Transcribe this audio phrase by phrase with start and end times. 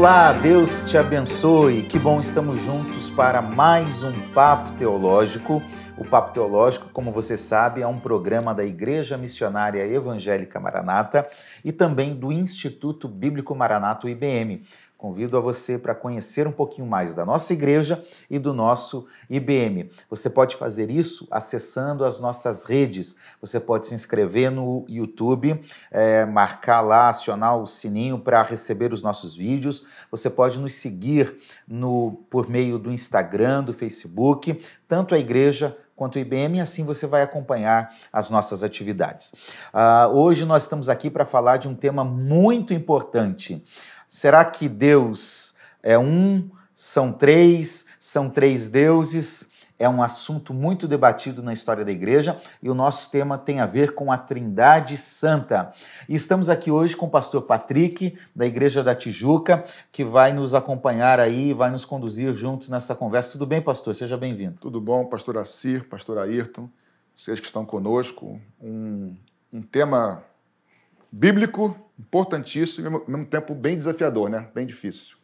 [0.00, 1.82] Olá, Deus te abençoe.
[1.82, 5.62] Que bom estamos juntos para mais um Papo Teológico.
[5.98, 11.28] O Papo Teológico, como você sabe, é um programa da Igreja Missionária Evangélica Maranata
[11.62, 14.64] e também do Instituto Bíblico Maranata, IBM.
[15.00, 19.90] Convido a você para conhecer um pouquinho mais da nossa igreja e do nosso IBM.
[20.10, 23.16] Você pode fazer isso acessando as nossas redes.
[23.40, 25.58] Você pode se inscrever no YouTube,
[25.90, 29.86] é, marcar lá, acionar o sininho para receber os nossos vídeos.
[30.10, 31.34] Você pode nos seguir
[31.66, 37.06] no, por meio do Instagram, do Facebook, tanto a igreja quanto o IBM, assim você
[37.06, 39.34] vai acompanhar as nossas atividades.
[39.72, 43.62] Uh, hoje nós estamos aqui para falar de um tema muito importante.
[44.10, 46.50] Será que Deus é um?
[46.74, 47.86] São três?
[48.00, 49.52] São três deuses?
[49.78, 53.66] É um assunto muito debatido na história da igreja e o nosso tema tem a
[53.66, 55.72] ver com a Trindade Santa.
[56.08, 60.54] E estamos aqui hoje com o pastor Patrick, da Igreja da Tijuca, que vai nos
[60.54, 63.30] acompanhar aí, vai nos conduzir juntos nessa conversa.
[63.30, 63.94] Tudo bem, pastor?
[63.94, 64.56] Seja bem-vindo.
[64.60, 66.68] Tudo bom, pastor Assir, pastor Ayrton,
[67.14, 68.40] vocês que estão conosco.
[68.60, 69.14] Um,
[69.52, 70.24] um tema
[71.10, 74.48] bíblico, importantíssimo e ao mesmo tempo bem desafiador, né?
[74.54, 75.16] Bem difícil.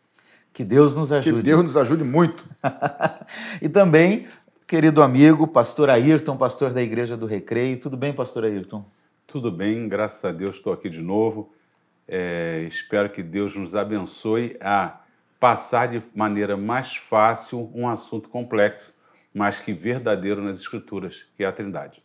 [0.52, 1.36] Que Deus nos ajude.
[1.36, 2.46] Que Deus nos ajude muito.
[3.60, 4.26] e também,
[4.66, 7.78] querido amigo, pastor Ayrton, pastor da Igreja do Recreio.
[7.78, 8.84] Tudo bem, pastor Ayrton?
[9.26, 11.52] Tudo bem, graças a Deus estou aqui de novo.
[12.08, 15.00] É, espero que Deus nos abençoe a
[15.38, 18.94] passar de maneira mais fácil um assunto complexo,
[19.34, 22.02] mas que verdadeiro nas Escrituras, que é a Trindade.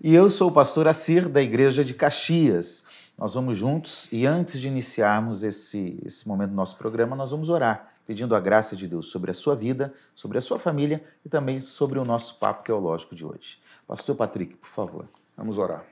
[0.00, 2.84] E eu sou o pastor Assir, da Igreja de Caxias.
[3.18, 7.50] Nós vamos juntos e antes de iniciarmos esse, esse momento do nosso programa, nós vamos
[7.50, 11.28] orar, pedindo a graça de Deus sobre a sua vida, sobre a sua família e
[11.28, 13.58] também sobre o nosso papo teológico de hoje.
[13.88, 15.08] Pastor Patrick, por favor.
[15.36, 15.84] Vamos orar.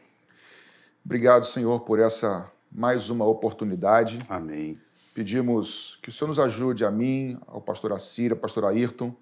[1.05, 4.19] Obrigado, Senhor, por essa mais uma oportunidade.
[4.29, 4.81] Amém.
[5.13, 9.13] Pedimos que o Senhor nos ajude a mim, ao pastor Assira, ao pastor Ayrton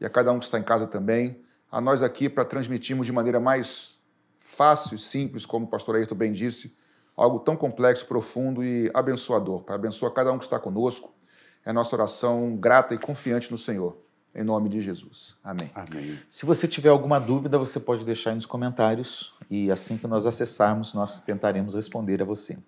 [0.00, 1.38] e a cada um que está em casa também,
[1.70, 3.98] a nós aqui para transmitirmos de maneira mais
[4.38, 6.74] fácil e simples, como o pastor Ayrton bem disse,
[7.16, 9.62] algo tão complexo, profundo e abençoador.
[9.62, 11.12] Para abençoar cada um que está conosco.
[11.64, 13.96] É nossa oração grata e confiante no Senhor.
[14.34, 15.36] Em nome de Jesus.
[15.44, 15.70] Amém.
[15.74, 16.18] Amém.
[16.28, 20.26] Se você tiver alguma dúvida, você pode deixar aí nos comentários e assim que nós
[20.26, 22.58] acessarmos, nós tentaremos responder a você.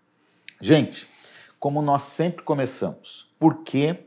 [0.61, 1.09] Gente,
[1.59, 3.99] como nós sempre começamos, por que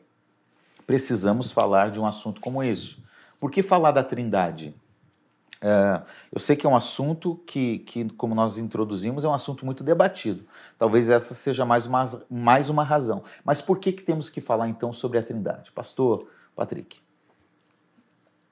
[0.86, 2.98] precisamos falar de um assunto como esse?
[3.40, 4.76] Por que falar da Trindade?
[5.62, 6.02] É,
[6.32, 9.84] eu sei que é um assunto que, que, como nós introduzimos, é um assunto muito
[9.84, 10.46] debatido.
[10.78, 13.24] Talvez essa seja mais uma, mais uma razão.
[13.44, 15.72] Mas por que, que temos que falar então sobre a Trindade?
[15.72, 17.00] Pastor Patrick.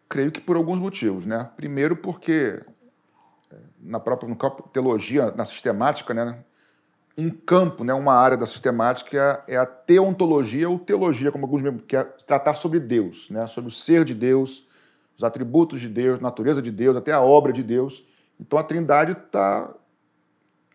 [0.10, 1.26] Creio que por alguns motivos.
[1.26, 1.50] Né?
[1.56, 2.62] Primeiro, porque
[3.52, 6.38] é, na própria no campo teologia, na sistemática, né,
[7.18, 11.96] um campo, né, uma área da sistemática é a teontologia ou teologia, como alguns que
[11.96, 14.65] é tratar sobre Deus, né, sobre o ser de Deus
[15.18, 18.04] os atributos de Deus, natureza de Deus, até a obra de Deus.
[18.40, 19.74] Então a Trindade está.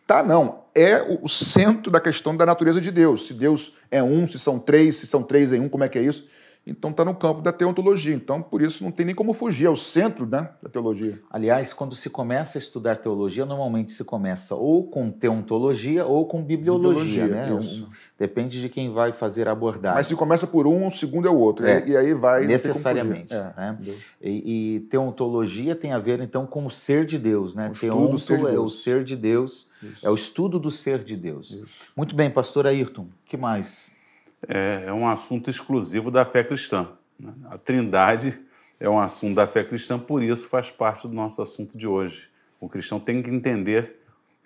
[0.06, 0.60] Tá, não.
[0.74, 3.26] É o centro da questão da natureza de Deus.
[3.26, 5.98] Se Deus é um, se são três, se são três em um, como é que
[5.98, 6.26] é isso?
[6.66, 8.14] Então está no campo da teontologia.
[8.14, 11.20] Então, por isso, não tem nem como fugir, é o centro né, da teologia.
[11.30, 16.42] Aliás, quando se começa a estudar teologia, normalmente se começa ou com teontologia ou com
[16.42, 17.58] bibliologia, bibliologia né?
[17.58, 17.88] Isso.
[18.18, 19.96] Depende de quem vai fazer a abordagem.
[19.96, 21.66] Mas se começa por um, o segundo é o outro.
[21.66, 22.46] É, e aí vai.
[22.46, 23.32] Necessariamente.
[23.32, 23.52] É.
[23.56, 23.78] Né?
[24.20, 27.72] E, e, teontologia tem a ver, então, com o ser de Deus, né?
[27.80, 28.54] Teonto ser de Deus.
[28.54, 30.06] é o ser de Deus, isso.
[30.06, 31.52] é o estudo do ser de Deus.
[31.52, 31.84] Isso.
[31.96, 33.98] Muito bem, pastor Ayrton, que mais?
[34.48, 36.88] É, é um assunto exclusivo da fé cristã.
[37.18, 37.32] Né?
[37.50, 38.38] A Trindade
[38.78, 42.28] é um assunto da fé cristã, por isso faz parte do nosso assunto de hoje.
[42.60, 44.00] O cristão tem que entender,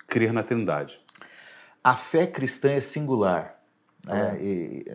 [0.07, 0.99] crer na Trindade.
[1.83, 3.59] A fé cristã é singular.
[4.05, 4.37] Né?
[4.39, 4.85] E,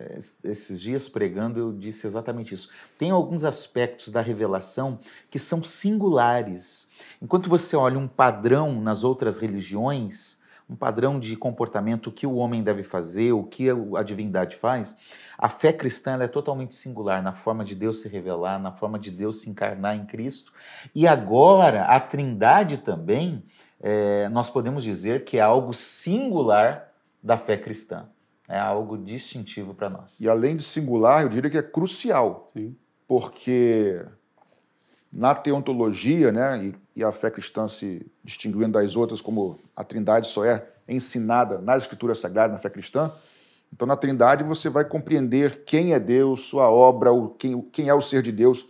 [0.43, 2.69] esses dias pregando eu disse exatamente isso.
[2.97, 6.89] Tem alguns aspectos da revelação que são singulares.
[7.21, 10.40] Enquanto você olha um padrão nas outras religiões,
[10.71, 14.97] um padrão de comportamento, o que o homem deve fazer, o que a divindade faz,
[15.37, 19.11] a fé cristã é totalmente singular na forma de Deus se revelar, na forma de
[19.11, 20.53] Deus se encarnar em Cristo.
[20.95, 23.43] E agora, a Trindade também,
[23.81, 28.05] é, nós podemos dizer que é algo singular da fé cristã.
[28.47, 30.19] É algo distintivo para nós.
[30.21, 32.47] E além de singular, eu diria que é crucial.
[32.53, 32.75] Sim.
[33.07, 34.05] Porque
[35.11, 40.27] na teontologia, né, e, e, a fé cristã se distinguindo das outras, como a Trindade
[40.27, 43.11] só é ensinada nas Escrituras Sagradas, na fé cristã,
[43.73, 47.93] então na Trindade você vai compreender quem é Deus, sua obra, o, quem, quem é
[47.93, 48.65] o ser de Deus,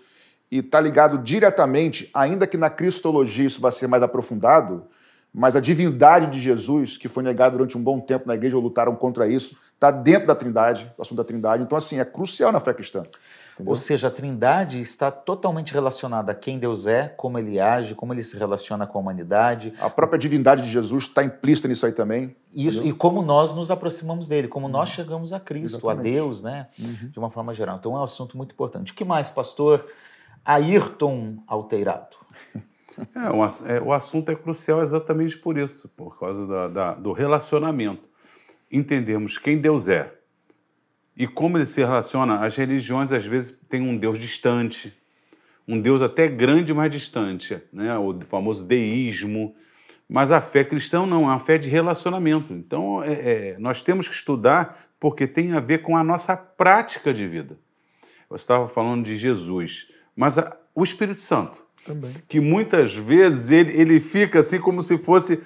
[0.52, 4.86] e está ligado diretamente, ainda que na cristologia isso vai ser mais aprofundado,
[5.34, 8.96] mas a divindade de Jesus, que foi negada durante um bom tempo na igreja, lutaram
[8.96, 11.64] contra isso, está dentro da Trindade, do assunto da Trindade.
[11.64, 13.04] Então, assim, é crucial na fé cristã.
[13.54, 13.72] Entendeu?
[13.72, 18.14] Ou seja, a Trindade está totalmente relacionada a quem Deus é, como ele age, como
[18.14, 19.74] ele se relaciona com a humanidade.
[19.80, 22.36] A própria divindade de Jesus está implícita nisso aí também.
[22.54, 24.96] Isso, e como nós nos aproximamos dele, como nós uhum.
[24.96, 26.00] chegamos a Cristo, Exatamente.
[26.00, 26.68] a Deus, né?
[26.80, 27.10] Uhum.
[27.12, 27.78] De uma forma geral.
[27.78, 28.92] Então é um assunto muito importante.
[28.92, 29.86] O que mais, pastor
[30.46, 32.18] Ayrton Alteirado?
[33.16, 37.14] É, o, é, o assunto é crucial exatamente por isso, por causa da, da, do
[37.14, 38.04] relacionamento.
[38.70, 40.14] Entendemos quem Deus é
[41.22, 42.40] e como ele se relaciona.
[42.40, 44.92] As religiões, às vezes, têm um Deus distante,
[45.68, 47.96] um Deus até grande, mas distante, né?
[47.96, 49.56] o famoso deísmo.
[50.10, 52.52] Mas a fé cristã não, é uma fé de relacionamento.
[52.54, 57.14] Então, é, é, nós temos que estudar porque tem a ver com a nossa prática
[57.14, 57.56] de vida.
[58.28, 62.14] Você estava falando de Jesus, mas a, o Espírito Santo também.
[62.28, 65.40] Que muitas vezes ele, ele fica assim como se fosse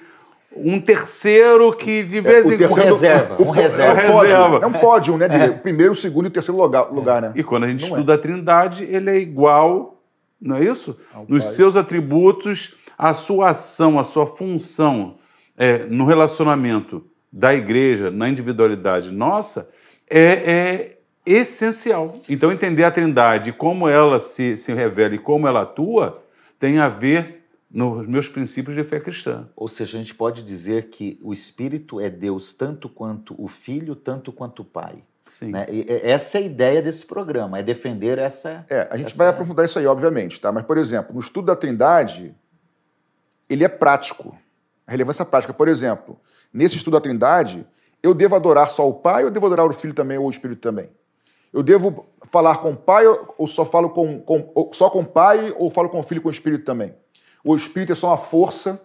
[0.58, 2.84] um terceiro que de é, vez é, em quando.
[2.84, 4.00] Reserva, um reserva.
[4.00, 5.28] É um pódio, é um pódio né?
[5.28, 5.48] De é.
[5.50, 7.32] primeiro, segundo e terceiro lugar, lugar né?
[7.34, 8.16] E quando a gente não estuda é.
[8.16, 10.02] a Trindade, ele é igual,
[10.40, 10.96] não é isso?
[11.14, 11.54] Ao Nos pai.
[11.54, 15.16] seus atributos, a sua ação, a sua função
[15.56, 19.68] é, no relacionamento da igreja, na individualidade nossa,
[20.08, 22.20] é, é essencial.
[22.28, 26.22] Então, entender a Trindade, como ela se, se revela e como ela atua,
[26.58, 27.35] tem a ver
[27.76, 29.46] nos meus princípios de fé cristã.
[29.54, 33.94] Ou seja, a gente pode dizer que o Espírito é Deus tanto quanto o Filho,
[33.94, 34.96] tanto quanto o Pai.
[35.26, 35.50] Sim.
[35.50, 35.66] Né?
[35.70, 38.64] E essa é a ideia desse programa, é defender essa.
[38.70, 39.18] É, a gente essa...
[39.18, 40.50] vai aprofundar isso aí, obviamente, tá?
[40.50, 42.34] Mas, por exemplo, no estudo da Trindade,
[43.46, 44.34] ele é prático.
[44.86, 45.52] A relevância prática.
[45.52, 46.18] Por exemplo,
[46.50, 47.66] nesse estudo da Trindade,
[48.02, 50.62] eu devo adorar só o Pai ou devo adorar o Filho também ou o Espírito
[50.62, 50.88] também?
[51.52, 55.06] Eu devo falar com o pai ou só falo com, com ou só com o
[55.06, 56.94] pai ou falo com o filho e com o espírito também?
[57.46, 58.82] O espírito é só uma força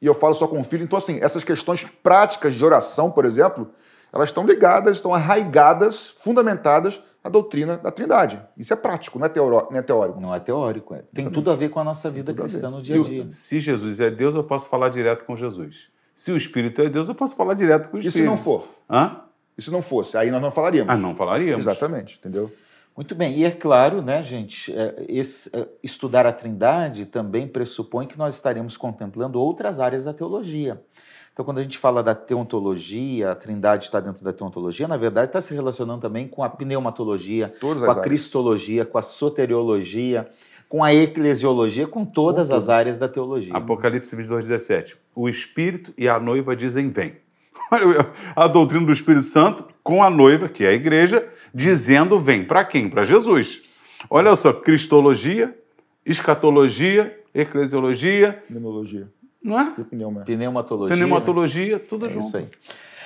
[0.00, 0.84] e eu falo só com o filho.
[0.84, 3.68] Então, assim, essas questões práticas de oração, por exemplo,
[4.12, 8.40] elas estão ligadas, estão arraigadas, fundamentadas na doutrina da Trindade.
[8.56, 10.20] Isso é prático, não é, teoro, não é teórico.
[10.20, 11.02] Não é teórico, é.
[11.12, 13.26] Tem tudo a ver com a nossa vida cristã no dia a dia.
[13.28, 15.88] Se, se Jesus é Deus, eu posso falar direto com Jesus.
[16.14, 18.18] Se o Espírito é Deus, eu posso falar direto com o Espírito.
[18.18, 18.68] E se não for?
[18.88, 19.22] Hã?
[19.58, 20.16] E se não fosse?
[20.16, 20.94] Aí nós não falaríamos.
[20.94, 21.64] Ah, não falaríamos.
[21.64, 22.52] Exatamente, entendeu?
[22.96, 28.06] Muito bem, e é claro, né, gente, é, esse, é, estudar a Trindade também pressupõe
[28.06, 30.82] que nós estaremos contemplando outras áreas da teologia.
[31.30, 35.26] Então, quando a gente fala da teontologia, a Trindade está dentro da teontologia, na verdade
[35.26, 38.06] está se relacionando também com a pneumatologia, Todas com a áreas.
[38.06, 40.26] cristologia, com a soteriologia,
[40.66, 43.54] com a eclesiologia, com todas com as áreas da teologia.
[43.54, 44.96] Apocalipse 22, 17.
[45.14, 47.16] O Espírito e a noiva dizem: Vem.
[47.70, 52.44] Olha a doutrina do Espírito Santo com a noiva, que é a igreja, dizendo vem.
[52.44, 52.90] Para quem?
[52.90, 53.62] Para Jesus.
[54.10, 55.56] Olha só, cristologia,
[56.04, 58.42] escatologia, eclesiologia.
[58.48, 59.08] Pneumologia.
[59.40, 59.70] Não é?
[59.88, 60.24] Pneuma.
[60.24, 60.96] Pneumatologia.
[60.96, 62.26] Pneumatologia, tudo é junto.
[62.26, 62.48] Isso aí.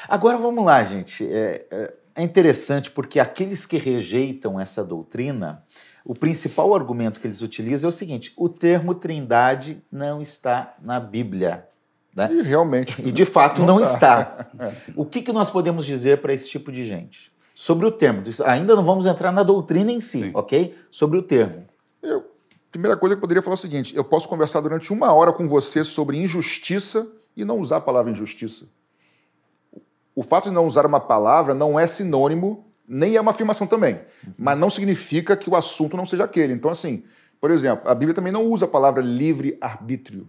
[0.08, 1.22] Agora vamos lá, gente.
[1.30, 5.62] É, é, é interessante porque aqueles que rejeitam essa doutrina,
[6.02, 10.98] o principal argumento que eles utilizam é o seguinte: o termo trindade não está na
[10.98, 11.68] Bíblia.
[12.14, 12.28] Né?
[12.32, 13.00] E realmente.
[13.06, 14.48] E de fato não, não está.
[14.96, 17.32] O que, que nós podemos dizer para esse tipo de gente?
[17.54, 18.22] Sobre o termo.
[18.46, 20.30] Ainda não vamos entrar na doutrina em si, Sim.
[20.34, 20.74] ok?
[20.90, 21.66] Sobre o termo.
[22.02, 22.24] Eu,
[22.70, 25.32] primeira coisa que eu poderia falar é o seguinte: eu posso conversar durante uma hora
[25.32, 28.66] com você sobre injustiça e não usar a palavra injustiça.
[30.14, 34.00] O fato de não usar uma palavra não é sinônimo, nem é uma afirmação também,
[34.36, 36.52] mas não significa que o assunto não seja aquele.
[36.52, 37.04] Então, assim,
[37.40, 40.28] por exemplo, a Bíblia também não usa a palavra livre-arbítrio.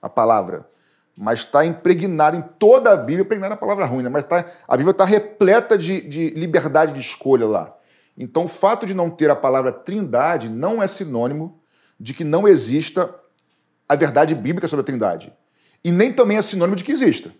[0.00, 0.68] A palavra
[1.16, 4.08] mas está impregnado em toda a Bíblia, impregnado na palavra ruim, né?
[4.08, 7.74] mas tá, a Bíblia está repleta de, de liberdade de escolha lá.
[8.18, 11.60] Então, o fato de não ter a palavra trindade não é sinônimo
[11.98, 13.14] de que não exista
[13.88, 15.32] a verdade bíblica sobre a trindade.
[15.82, 17.30] E nem também é sinônimo de que exista.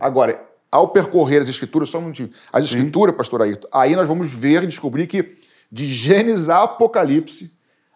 [0.00, 4.34] Agora, ao percorrer as escrituras, só um minutinho, as escrituras, pastor Ayrton, aí nós vamos
[4.34, 5.36] ver e descobrir que
[5.70, 7.52] de Gênesis a Apocalipse,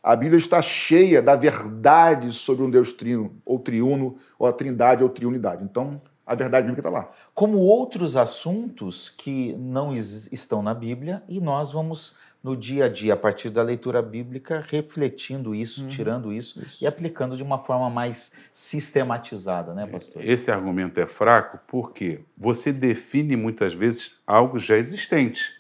[0.07, 5.03] a Bíblia está cheia da verdade sobre um Deus trino, ou triuno, ou a trindade,
[5.03, 5.65] ou triunidade.
[5.65, 7.11] Então, a verdade bíblica está lá.
[7.35, 13.15] Como outros assuntos que não estão na Bíblia, e nós vamos, no dia a dia,
[13.15, 15.89] a partir da leitura bíblica, refletindo isso, uhum.
[15.89, 20.25] tirando isso, isso, e aplicando de uma forma mais sistematizada, né, pastor?
[20.25, 25.56] Esse argumento é fraco porque você define muitas vezes algo já existente.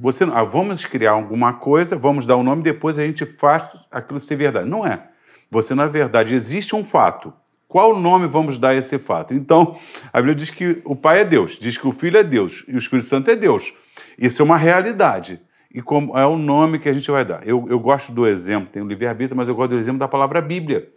[0.00, 4.18] Você, ah, vamos criar alguma coisa, vamos dar um nome, depois a gente faz aquilo
[4.20, 4.68] ser verdade.
[4.68, 5.08] Não é.
[5.50, 7.32] Você, na verdade, existe um fato.
[7.66, 9.34] Qual nome vamos dar a esse fato?
[9.34, 9.74] Então,
[10.12, 12.74] a Bíblia diz que o Pai é Deus, diz que o Filho é Deus e
[12.74, 13.72] o Espírito Santo é Deus.
[14.18, 15.40] Isso é uma realidade.
[15.72, 17.44] E como é o nome que a gente vai dar.
[17.46, 20.40] Eu, eu gosto do exemplo, tem o livre-arbítrio, mas eu gosto do exemplo da palavra
[20.40, 20.88] Bíblia.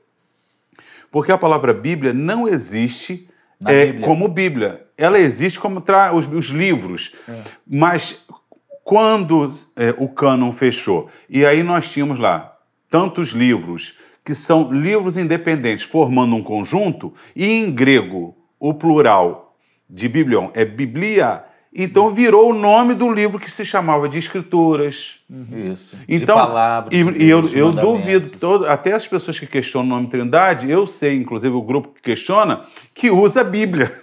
[1.10, 3.28] Porque a palavra Bíblia não existe
[3.66, 4.06] é, Bíblia.
[4.06, 4.86] como Bíblia.
[4.96, 7.14] Ela existe como tra os, os livros.
[7.28, 7.34] É.
[7.66, 8.24] Mas
[8.88, 12.56] quando é, o cânon fechou, e aí nós tínhamos lá
[12.90, 19.58] tantos livros que são livros independentes formando um conjunto, e em grego o plural
[19.90, 21.44] de biblion é biblia,
[21.76, 25.20] então virou o nome do livro que se chamava de Escrituras.
[25.30, 25.70] Uhum.
[25.70, 25.98] Isso.
[26.08, 30.08] Então, de palavras, e, eu, eu duvido, todo, até as pessoas que questionam o nome
[30.08, 32.62] Trindade, eu sei, inclusive o grupo que questiona,
[32.94, 33.94] que usa a Bíblia.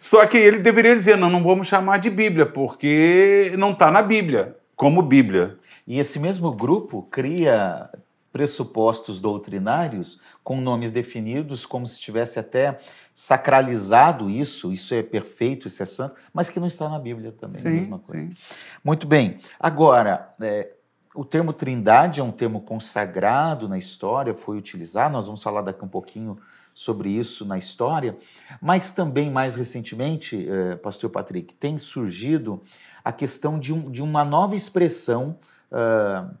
[0.00, 4.00] Só que ele deveria dizer: não, não vamos chamar de Bíblia, porque não está na
[4.00, 5.58] Bíblia, como Bíblia.
[5.86, 7.90] E esse mesmo grupo cria
[8.32, 12.78] pressupostos doutrinários com nomes definidos, como se tivesse até
[13.12, 17.58] sacralizado isso, isso é perfeito, isso é santo, mas que não está na Bíblia também,
[17.58, 18.22] sim, a mesma coisa.
[18.22, 18.34] Sim.
[18.82, 19.38] Muito bem.
[19.58, 20.74] Agora, é,
[21.14, 25.84] o termo trindade é um termo consagrado na história, foi utilizado, nós vamos falar daqui
[25.84, 26.38] um pouquinho
[26.80, 28.16] sobre isso na história,
[28.58, 32.62] mas também mais recentemente, é, pastor Patrick, tem surgido
[33.04, 35.38] a questão de, um, de uma nova expressão
[35.70, 36.34] uh,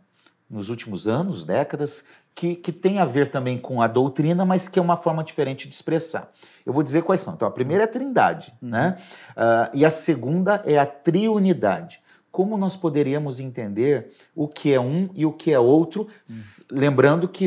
[0.48, 4.78] nos últimos anos, décadas, que, que tem a ver também com a doutrina, mas que
[4.78, 6.32] é uma forma diferente de expressar.
[6.64, 7.34] Eu vou dizer quais são.
[7.34, 8.70] Então, a primeira é a trindade, uhum.
[8.70, 8.96] né?
[9.32, 12.00] Uh, e a segunda é a triunidade.
[12.32, 16.78] Como nós poderíamos entender o que é um e o que é outro, uhum.
[16.78, 17.46] lembrando que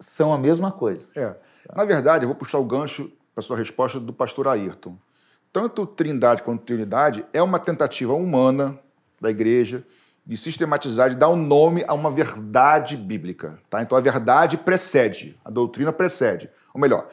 [0.00, 1.12] são a mesma coisa.
[1.16, 1.48] É.
[1.74, 4.96] Na verdade, eu vou puxar o gancho para a sua resposta do pastor Ayrton.
[5.52, 8.78] Tanto trindade quanto triunidade é uma tentativa humana
[9.20, 9.84] da igreja
[10.26, 13.58] de sistematizar, de dar um nome a uma verdade bíblica.
[13.70, 13.80] Tá?
[13.80, 16.50] Então a verdade precede, a doutrina precede.
[16.74, 17.08] Ou melhor,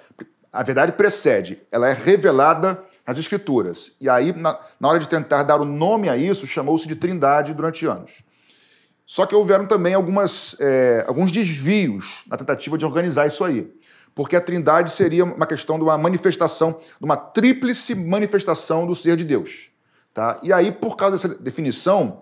[0.51, 3.93] a verdade precede, ela é revelada nas Escrituras.
[4.01, 6.95] E aí, na, na hora de tentar dar o um nome a isso, chamou-se de
[6.95, 8.23] trindade durante anos.
[9.05, 13.71] Só que houveram também algumas, é, alguns desvios na tentativa de organizar isso aí.
[14.15, 19.17] Porque a trindade seria uma questão de uma manifestação, de uma tríplice manifestação do ser
[19.17, 19.69] de Deus.
[20.13, 20.39] Tá?
[20.41, 22.21] E aí, por causa dessa definição,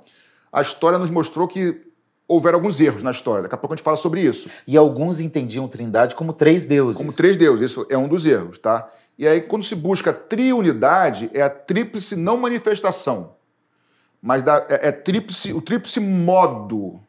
[0.52, 1.80] a história nos mostrou que
[2.28, 3.44] houveram alguns erros na história.
[3.44, 4.50] Daqui a pouco a gente fala sobre isso.
[4.66, 6.98] E alguns entendiam Trindade como três deuses.
[6.98, 8.90] Como três deuses, isso é um dos erros, tá?
[9.18, 13.36] E aí, quando se busca triunidade, é a tríplice não manifestação,
[14.20, 17.00] mas da, é, é tríplice, o tríplice modo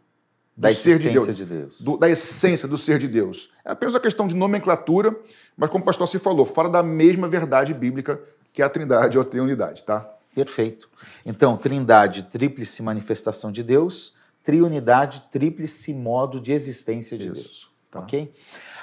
[0.56, 1.80] da ser de Deus, de Deus.
[1.80, 3.50] Do, da essência do ser de Deus.
[3.64, 5.16] É apenas uma questão de nomenclatura,
[5.56, 8.20] mas como o pastor se falou, fala da mesma verdade bíblica
[8.52, 10.08] que é a trindade ou a triunidade, tá?
[10.32, 10.88] Perfeito.
[11.26, 17.70] Então, trindade, tríplice manifestação de Deus, triunidade, tríplice modo de existência de Isso, Deus.
[17.90, 18.00] Tá.
[18.00, 18.32] Ok?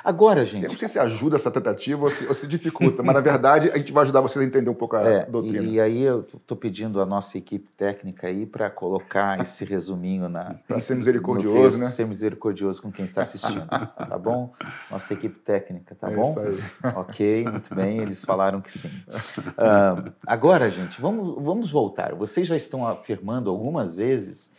[0.04, 0.64] Agora, gente.
[0.64, 3.70] Eu não sei se ajuda essa tentativa ou se, ou se dificulta, mas na verdade
[3.70, 5.66] a gente vai ajudar vocês a entender um pouco a é, doutrina.
[5.66, 10.28] E, e, aí eu estou pedindo a nossa equipe técnica aí para colocar esse resuminho
[10.28, 10.56] na.
[10.68, 11.90] para ser misericordioso, texto, né?
[11.90, 14.54] Ser misericordioso com quem está assistindo, tá bom?
[14.90, 16.30] Nossa equipe técnica, tá é bom?
[16.30, 16.60] Isso aí.
[16.96, 18.92] Ok, muito bem, eles falaram que sim.
[19.10, 22.16] Uh, agora, gente, vamos, vamos voltar.
[22.16, 24.54] Vocês já estão afirmando algumas vezes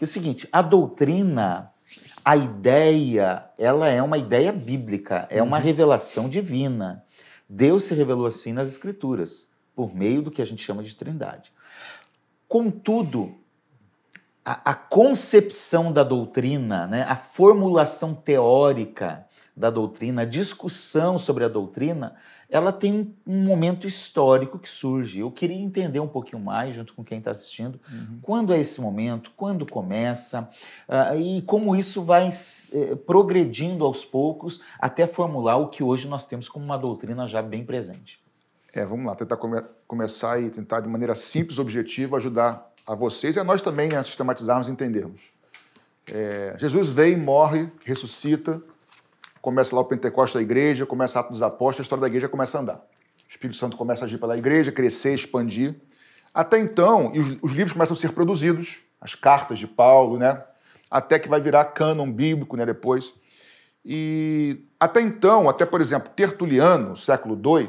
[0.00, 1.70] que é o seguinte: a doutrina
[2.24, 5.62] a ideia, ela é uma ideia bíblica, é uma uhum.
[5.62, 7.04] revelação divina.
[7.48, 11.52] Deus se revelou assim nas Escrituras, por meio do que a gente chama de trindade.
[12.48, 13.34] Contudo,
[14.44, 19.26] a, a concepção da doutrina, né, a formulação teórica
[19.60, 22.16] da doutrina, a discussão sobre a doutrina,
[22.48, 25.20] ela tem um momento histórico que surge.
[25.20, 28.18] Eu queria entender um pouquinho mais, junto com quem está assistindo, uhum.
[28.22, 30.48] quando é esse momento, quando começa
[30.88, 36.26] uh, e como isso vai uh, progredindo aos poucos até formular o que hoje nós
[36.26, 38.18] temos como uma doutrina já bem presente.
[38.72, 43.36] É, vamos lá, tentar come começar e tentar de maneira simples, objetiva, ajudar a vocês
[43.36, 45.32] e a nós também a sistematizarmos e entendermos.
[46.08, 48.62] É, Jesus vem, morre, ressuscita,
[49.40, 52.58] começa lá o Pentecostes da igreja, começa Atos dos Apóstolos, a história da igreja começa
[52.58, 52.76] a andar.
[52.76, 55.74] O Espírito Santo começa a agir pela igreja, crescer, expandir.
[56.32, 60.42] Até então, os, os livros começam a ser produzidos, as cartas de Paulo, né?
[60.90, 62.66] Até que vai virar cânon bíblico, né?
[62.66, 63.14] Depois.
[63.84, 67.68] E até então, até por exemplo, Tertuliano, século II,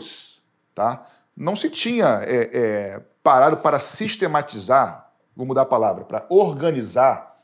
[0.75, 1.05] tá?
[1.35, 7.39] não se tinha é, é, parado para sistematizar, vou mudar a palavra, para organizar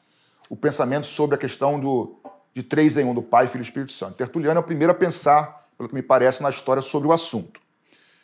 [0.50, 2.20] o pensamento sobre a questão do,
[2.58, 4.16] de três em um, do Pai, Filho e Espírito Santo.
[4.16, 7.62] Tertuliano é o primeiro a pensar, pelo que me parece, na história sobre o assunto.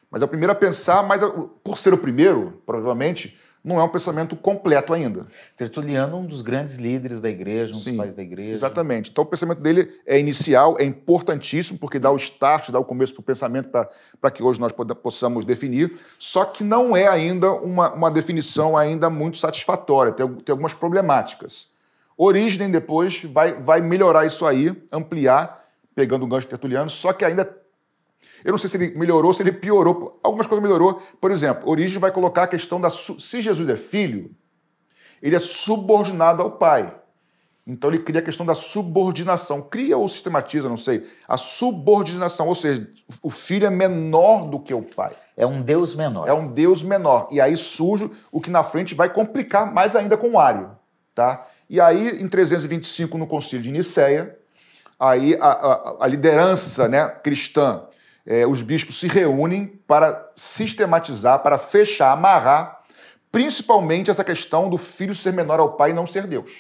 [0.10, 1.22] Mas é o primeiro a pensar, mas
[1.64, 5.28] por ser o primeiro, provavelmente, não é um pensamento completo ainda.
[5.56, 8.54] Tertuliano, um dos grandes líderes da igreja, um Sim, dos pais da igreja.
[8.54, 9.12] Exatamente.
[9.12, 13.14] Então o pensamento dele é inicial, é importantíssimo, porque dá o start, dá o começo
[13.14, 17.94] para o pensamento para que hoje nós possamos definir, só que não é ainda uma,
[17.94, 21.72] uma definição ainda muito satisfatória, tem, tem algumas problemáticas.
[22.18, 25.64] Origem depois vai, vai melhorar isso aí, ampliar,
[25.96, 27.58] pegando o gancho tertuliano, só que ainda
[28.44, 30.20] Eu não sei se ele melhorou, se ele piorou.
[30.24, 31.02] Algumas coisas melhorou.
[31.20, 32.90] Por exemplo, Origem vai colocar a questão da.
[32.90, 34.36] Se Jesus é filho,
[35.22, 36.94] ele é subordinado ao Pai.
[37.66, 39.62] Então ele cria a questão da subordinação.
[39.62, 41.08] Cria ou sistematiza, não sei.
[41.28, 42.90] A subordinação, ou seja,
[43.22, 45.16] o filho é menor do que o pai.
[45.38, 46.28] É um Deus menor.
[46.28, 47.28] É um Deus menor.
[47.32, 50.72] E aí surge o que na frente vai complicar mais ainda com o Ário.
[51.16, 51.48] Tá?
[51.74, 54.38] E aí, em 325, no concílio de Nicéia,
[55.00, 57.82] aí a, a, a liderança né, cristã,
[58.28, 62.80] é, os bispos se reúnem para sistematizar, para fechar, amarrar,
[63.32, 66.52] principalmente essa questão do filho ser menor ao pai e não ser Deus.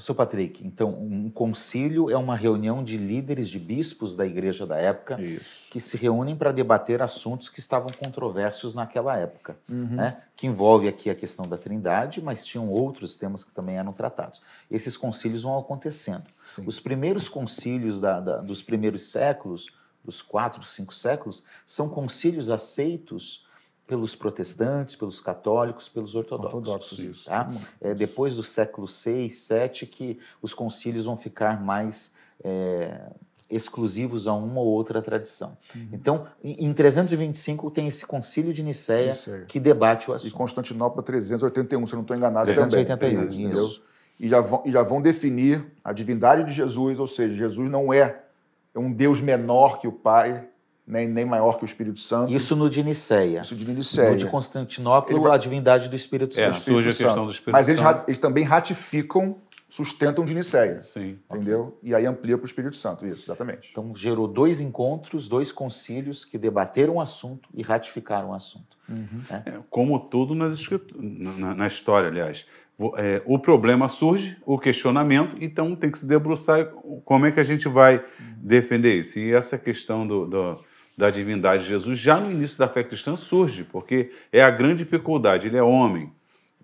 [0.00, 4.78] Pastor Patrick, então um concílio é uma reunião de líderes de bispos da igreja da
[4.78, 5.70] época Isso.
[5.70, 9.96] que se reúnem para debater assuntos que estavam controversos naquela época, uhum.
[9.96, 10.22] né?
[10.34, 14.40] que envolve aqui a questão da trindade, mas tinham outros temas que também eram tratados.
[14.70, 16.24] Esses concílios vão acontecendo.
[16.30, 16.64] Sim.
[16.66, 19.66] Os primeiros concílios da, da, dos primeiros séculos,
[20.02, 23.44] dos quatro, cinco séculos, são concílios aceitos
[23.90, 26.54] pelos protestantes, pelos católicos, pelos ortodoxos.
[26.54, 27.24] Ortodoxos, isso.
[27.28, 27.50] Tá?
[27.80, 33.10] É depois do século VI, VII, que os concílios vão ficar mais é,
[33.50, 35.58] exclusivos a uma ou outra tradição.
[35.74, 35.88] Uhum.
[35.92, 39.12] Então, em 325 tem esse concílio de Nicéia
[39.48, 40.30] que debate o assunto.
[40.30, 43.24] E Constantinopla 381, se eu não estou enganado 381, também.
[43.24, 43.66] É isso.
[43.66, 43.82] isso.
[44.20, 47.92] E já, vão, e já vão definir a divindade de Jesus, ou seja, Jesus não
[47.92, 48.22] é
[48.76, 50.48] um Deus menor que o Pai,
[50.90, 52.32] nem, nem maior que o Espírito Santo.
[52.32, 53.40] Isso no de Nicéia.
[53.40, 54.10] Isso de Nicéia.
[54.10, 55.32] No de Constantinopla, vai...
[55.32, 56.64] a divindade do Espírito é, Santo.
[56.64, 57.80] Surge a questão do Espírito Mas Santo.
[57.80, 59.36] eles, eles também ratificam,
[59.68, 60.82] sustentam de Nicéia.
[60.82, 61.18] Sim.
[61.30, 61.76] Entendeu?
[61.78, 61.90] Okay.
[61.90, 63.68] E aí amplia para o Espírito Santo, isso, exatamente.
[63.70, 68.76] Então gerou dois encontros, dois concílios que debateram o assunto e ratificaram o assunto.
[68.88, 69.22] Uhum.
[69.30, 69.50] É.
[69.50, 70.60] É, como tudo nas
[70.98, 72.46] na, na história, aliás.
[72.96, 76.64] É, o problema surge, o questionamento, então tem que se debruçar
[77.04, 78.02] como é que a gente vai
[78.38, 79.18] defender isso.
[79.18, 80.58] E essa questão do, do
[80.96, 84.84] da divindade de Jesus já no início da fé cristã surge, porque é a grande
[84.84, 85.48] dificuldade.
[85.48, 86.12] Ele é homem,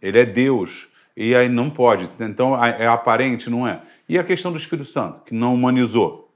[0.00, 2.06] ele é Deus, e aí não pode.
[2.22, 3.80] Então é aparente, não é?
[4.08, 6.30] E a questão do Espírito Santo, que não humanizou.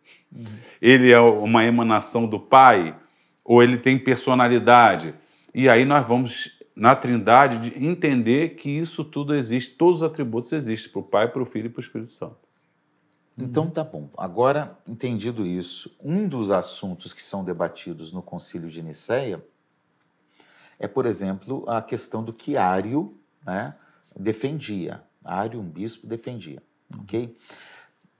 [0.81, 2.97] Ele é uma emanação do Pai,
[3.45, 5.15] ou ele tem personalidade.
[5.55, 10.91] E aí nós vamos, na Trindade, entender que isso tudo existe, todos os atributos existem
[10.91, 12.50] para o Pai, para o Filho e para o Espírito Santo.
[13.43, 14.09] Então tá bom.
[14.17, 19.43] Agora, entendido isso, um dos assuntos que são debatidos no Concílio de Nicéia
[20.81, 23.75] é, por exemplo, a questão do que Ário né,
[24.19, 25.03] defendia.
[25.23, 26.63] Ário, um bispo, defendia.
[26.91, 27.03] Uhum.
[27.03, 27.37] Ok?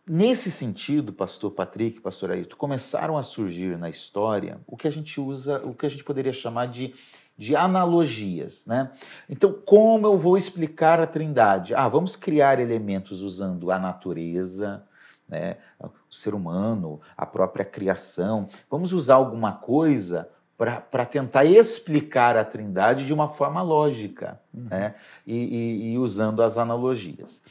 [0.07, 5.21] Nesse sentido, pastor Patrick, pastor Ailton, começaram a surgir na história o que a gente
[5.21, 6.93] usa, o que a gente poderia chamar de,
[7.39, 8.93] de analogias, né?
[9.29, 11.75] Então, como eu vou explicar a Trindade?
[11.75, 14.85] Ah, vamos criar elementos usando a natureza,
[15.31, 15.57] né?
[15.83, 18.49] o ser humano, a própria criação.
[18.69, 24.67] Vamos usar alguma coisa para tentar explicar a Trindade de uma forma lógica, uhum.
[24.69, 24.95] né?
[25.27, 27.43] E, e, e, usando as analogias.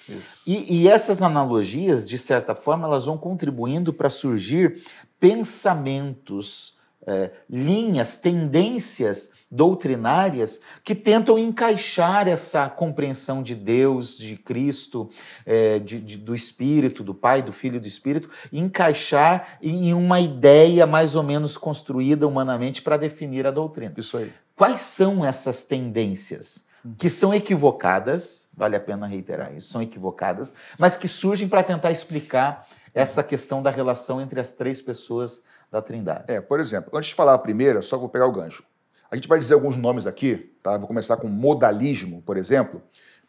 [0.45, 4.83] E, e, essas analogias, de certa forma, elas vão contribuindo para surgir
[5.19, 6.77] pensamentos,
[7.09, 15.09] é, linhas, tendências doutrinárias que tentam encaixar essa compreensão de Deus, de Cristo,
[15.43, 20.19] é, de, de, do Espírito, do Pai, do Filho e do Espírito, encaixar em uma
[20.19, 23.95] ideia mais ou menos construída humanamente para definir a doutrina.
[23.97, 24.31] Isso aí.
[24.55, 26.67] Quais são essas tendências?
[26.97, 31.91] Que são equivocadas, vale a pena reiterar isso, são equivocadas, mas que surgem para tentar
[31.91, 36.25] explicar essa questão da relação entre as três pessoas da Trindade.
[36.27, 38.63] É, por exemplo, antes de falar a primeira, só vou pegar o gancho.
[39.11, 40.77] A gente vai dizer alguns nomes aqui, tá?
[40.77, 42.81] Vou começar com modalismo, por exemplo,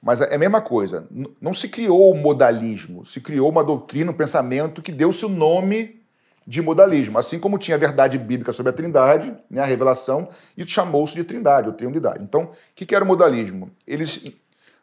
[0.03, 1.07] mas é a mesma coisa.
[1.41, 6.01] Não se criou o modalismo, se criou uma doutrina, um pensamento que deu-se o nome
[6.47, 7.19] de modalismo.
[7.19, 11.25] Assim como tinha a verdade bíblica sobre a trindade, né, a revelação, e chamou-se de
[11.25, 12.23] trindade, ou triunidade.
[12.25, 13.71] Então, o que era o modalismo?
[13.87, 14.25] Eles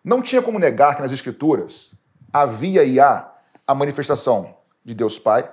[0.04, 1.94] não tinha como negar que nas escrituras
[2.32, 3.32] havia e há
[3.66, 5.50] a manifestação de Deus Pai,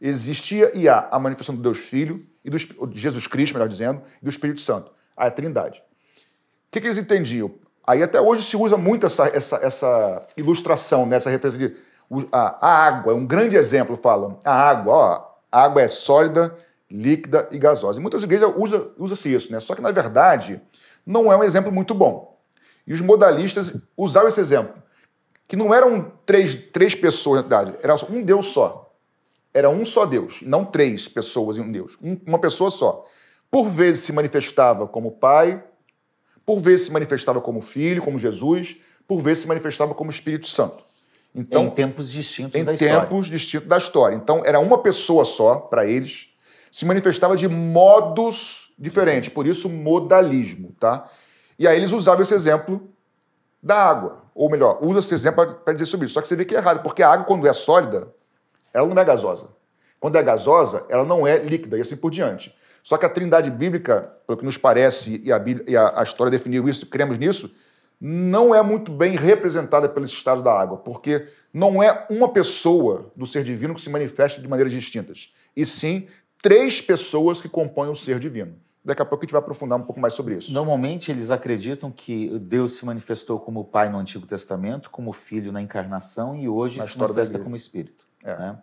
[0.00, 4.00] existia e há a manifestação do Deus Filho, e do de Jesus Cristo, melhor dizendo,
[4.20, 5.80] e do Espírito Santo, a Trindade.
[5.80, 7.52] O que, que eles entendiam?
[7.86, 11.36] Aí até hoje se usa muito essa, essa, essa ilustração, nessa né?
[11.36, 11.76] referência de
[12.32, 14.40] a, a, água, é um grande exemplo, falam.
[14.44, 16.54] A água, ó, a água é sólida,
[16.90, 17.98] líquida e gasosa.
[17.98, 19.60] E muitas igrejas usam usa-se isso, né?
[19.60, 20.60] Só que, na verdade,
[21.06, 22.38] não é um exemplo muito bom.
[22.86, 24.74] E os modalistas usavam esse exemplo,
[25.46, 28.89] que não eram três, três pessoas, na verdade, era um Deus só
[29.52, 33.04] era um só Deus, não três pessoas em um Deus, uma pessoa só.
[33.50, 35.62] Por vezes se manifestava como Pai,
[36.46, 40.82] por vezes se manifestava como Filho, como Jesus, por vezes se manifestava como Espírito Santo.
[41.34, 42.94] Então, em tempos distintos em da história.
[42.94, 44.16] Em tempos distintos da história.
[44.16, 46.28] Então, era uma pessoa só para eles,
[46.70, 51.08] se manifestava de modos diferentes, por isso modalismo, tá?
[51.58, 52.88] E aí eles usavam esse exemplo
[53.62, 56.14] da água, ou melhor, usa esse exemplo para dizer sobre isso.
[56.14, 58.12] Só que você vê que é errado, porque a água, quando é sólida,
[58.72, 59.48] ela não é gasosa.
[59.98, 62.54] Quando é gasosa, ela não é líquida, e assim por diante.
[62.82, 66.02] Só que a trindade bíblica, pelo que nos parece, e a, Bíblia, e a, a
[66.02, 67.54] história definiu isso, cremos nisso,
[68.00, 73.26] não é muito bem representada pelos estados da água, porque não é uma pessoa do
[73.26, 76.06] ser divino que se manifesta de maneiras distintas, e sim
[76.40, 78.56] três pessoas que compõem o ser divino.
[78.82, 80.54] Daqui a pouco a gente vai aprofundar um pouco mais sobre isso.
[80.54, 85.60] Normalmente eles acreditam que Deus se manifestou como Pai no Antigo Testamento, como Filho na
[85.60, 88.08] encarnação e hoje na se manifesta como Espírito.
[88.24, 88.36] É.
[88.36, 88.58] Né?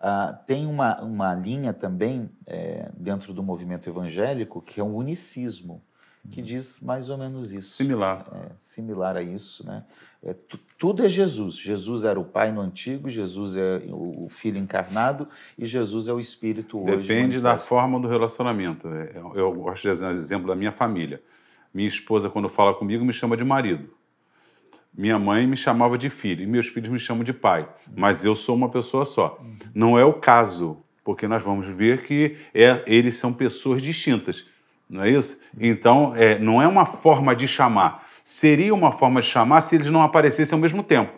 [0.00, 5.82] Ah, tem uma, uma linha também é, dentro do movimento evangélico que é o unicismo
[6.30, 7.70] que diz mais ou menos isso.
[7.70, 8.26] Similar.
[8.32, 9.84] É, similar a isso, né?
[10.22, 10.34] É,
[10.78, 11.56] tudo é Jesus.
[11.56, 16.18] Jesus era o Pai no Antigo, Jesus é o Filho encarnado e Jesus é o
[16.18, 17.08] Espírito hoje.
[17.08, 18.88] Depende da forma do relacionamento.
[18.88, 21.22] É, eu gosto de dar exemplo da minha família.
[21.72, 23.90] Minha esposa, quando fala comigo, me chama de marido.
[24.96, 27.68] Minha mãe me chamava de filho e meus filhos me chamam de pai.
[27.96, 29.40] Mas eu sou uma pessoa só.
[29.74, 34.46] Não é o caso, porque nós vamos ver que é, eles são pessoas distintas
[34.88, 35.40] não é isso?
[35.58, 38.06] Então, é, não é uma forma de chamar.
[38.22, 41.12] Seria uma forma de chamar se eles não aparecessem ao mesmo tempo.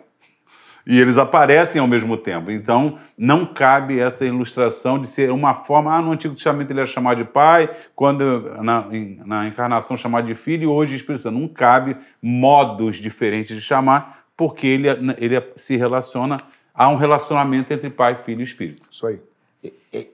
[0.87, 2.49] E eles aparecem ao mesmo tempo.
[2.49, 5.93] Então, não cabe essa ilustração de ser uma forma.
[5.93, 8.87] Ah, no Antigo Testamento ele era chamado de pai, quando na,
[9.25, 11.37] na encarnação chamado de filho, e hoje Espírito Santo.
[11.37, 16.37] Não cabe modos diferentes de chamar, porque ele, ele se relaciona.
[16.73, 18.87] Há um relacionamento entre pai, filho e espírito.
[18.89, 19.21] Isso aí.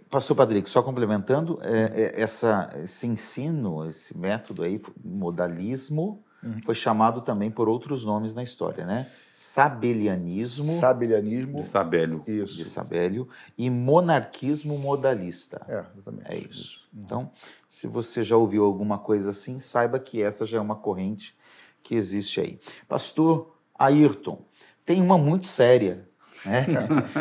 [0.09, 6.61] Pastor Patrick, só complementando, é, é, essa, esse ensino, esse método aí, modalismo, uhum.
[6.63, 9.07] foi chamado também por outros nomes na história, né?
[9.31, 10.71] Sabelianismo.
[10.73, 11.59] Sabelianismo.
[11.59, 12.23] De Sabélio.
[12.27, 12.55] Isso.
[12.55, 13.27] De Sabélio.
[13.57, 15.61] E monarquismo modalista.
[15.67, 16.31] É, exatamente.
[16.31, 16.49] É isso.
[16.51, 16.89] isso.
[16.93, 17.01] Uhum.
[17.03, 17.31] Então,
[17.67, 21.35] se você já ouviu alguma coisa assim, saiba que essa já é uma corrente
[21.81, 22.59] que existe aí.
[22.87, 24.41] Pastor Ayrton,
[24.85, 26.07] tem uma muito séria
[26.45, 26.65] né?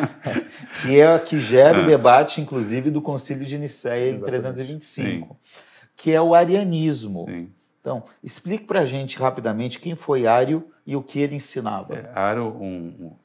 [0.83, 1.87] que é a que gera o é.
[1.87, 5.41] debate, inclusive, do Concílio de Nicéia em 325, Sim.
[5.97, 7.25] que é o arianismo.
[7.25, 7.51] Sim.
[7.83, 11.93] Então, explique para a gente rapidamente quem foi Ário e o que ele ensinava.
[11.97, 13.17] É, Ário, um, um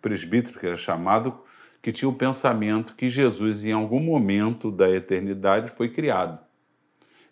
[0.00, 1.38] presbítero que era chamado,
[1.82, 6.38] que tinha o pensamento que Jesus, em algum momento da eternidade, foi criado.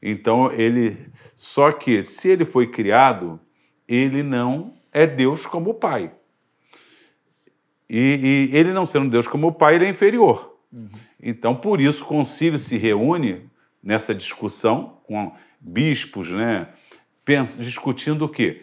[0.02, 1.10] Então, ele.
[1.34, 3.40] Só que, se ele foi criado,
[3.88, 6.12] ele não é Deus como Pai.
[7.88, 10.58] E, e, ele não sendo Deus como o Pai, ele é inferior.
[10.70, 10.90] Uhum.
[11.18, 13.48] Então, por isso, o concílio se reúne
[13.82, 16.68] nessa discussão com bispos, né,
[17.24, 18.62] pensa, discutindo o quê?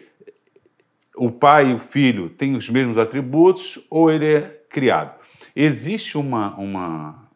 [1.16, 5.18] O pai e o filho têm os mesmos atributos ou ele é criado?
[5.54, 7.28] Existe uma, uma,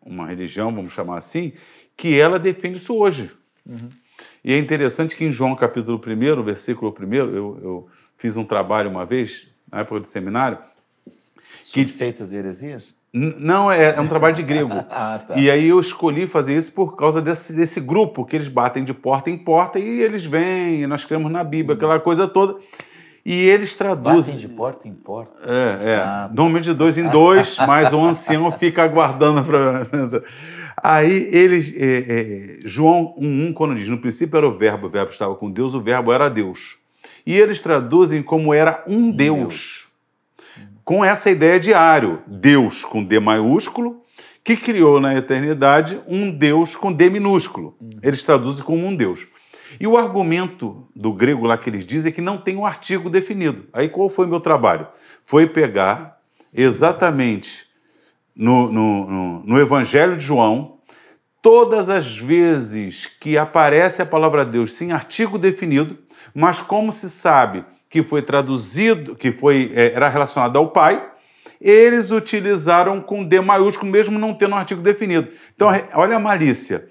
[0.00, 1.52] uma religião, vamos chamar assim,
[1.96, 3.30] que ela defende isso hoje.
[3.66, 3.88] Uhum.
[4.44, 8.90] E é interessante que em João capítulo 1, versículo 1, eu, eu fiz um trabalho
[8.90, 10.58] uma vez, na época do seminário,
[11.04, 11.82] que...
[11.82, 12.99] Subseitas e heresias?
[13.12, 14.72] Não, é, é, um trabalho de grego.
[14.88, 15.36] ah, tá.
[15.36, 18.94] E aí eu escolhi fazer isso por causa desse, desse grupo, que eles batem de
[18.94, 22.56] porta em porta e eles vêm, e nós cremos na Bíblia, aquela coisa toda.
[23.26, 24.34] E eles traduzem.
[24.34, 25.32] Batem de porta em porta?
[25.44, 25.96] É, é.
[25.96, 26.30] Ah, tá.
[26.32, 29.86] Normalmente de dois em dois, mas o ancião fica aguardando para.
[30.82, 31.74] Aí eles.
[31.76, 35.50] É, é, João 1,1, quando diz: No princípio era o Verbo, o Verbo estava com
[35.50, 36.78] Deus, o Verbo era Deus.
[37.26, 39.38] E eles traduzem como era um Deus.
[39.38, 39.89] Deus
[40.84, 41.72] com essa ideia de
[42.26, 44.02] Deus com D maiúsculo,
[44.42, 47.76] que criou na eternidade um Deus com D minúsculo.
[48.02, 49.26] Eles traduzem como um Deus.
[49.78, 53.08] E o argumento do grego lá que eles dizem é que não tem um artigo
[53.08, 53.66] definido.
[53.72, 54.88] Aí qual foi o meu trabalho?
[55.22, 56.18] Foi pegar
[56.52, 57.66] exatamente
[58.34, 60.78] no, no, no, no Evangelho de João,
[61.42, 65.98] todas as vezes que aparece a palavra Deus sem artigo definido,
[66.34, 71.04] mas como se sabe que foi traduzido, que foi é, era relacionado ao Pai,
[71.60, 75.28] eles utilizaram com D maiúsculo, mesmo não tendo um artigo definido.
[75.54, 76.88] Então, olha a malícia.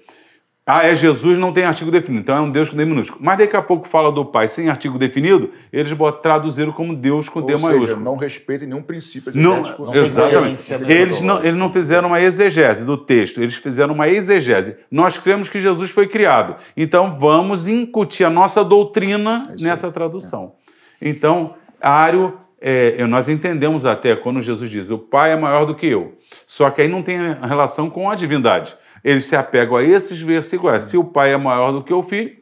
[0.72, 3.20] Ah, é Jesus, não tem artigo definido, então é um Deus com D minúsculo.
[3.20, 5.90] Mas daqui a pouco fala do Pai sem artigo definido, eles
[6.22, 8.00] traduziram como Deus com Ou D seja, maiúsculo.
[8.00, 10.72] não respeitam nenhum princípio não, não Exatamente.
[10.86, 14.76] Eles não, eles não fizeram uma exegese do texto, eles fizeram uma exegese.
[14.88, 20.52] Nós cremos que Jesus foi criado, então vamos incutir a nossa doutrina é nessa tradução.
[20.56, 20.59] É.
[21.00, 25.86] Então, Ário, é, nós entendemos até quando Jesus diz: o Pai é maior do que
[25.86, 26.18] eu.
[26.46, 28.76] Só que aí não tem relação com a divindade.
[29.02, 30.84] Eles se apegam a esses versículos.
[30.84, 32.36] Se o Pai é maior do que o Filho,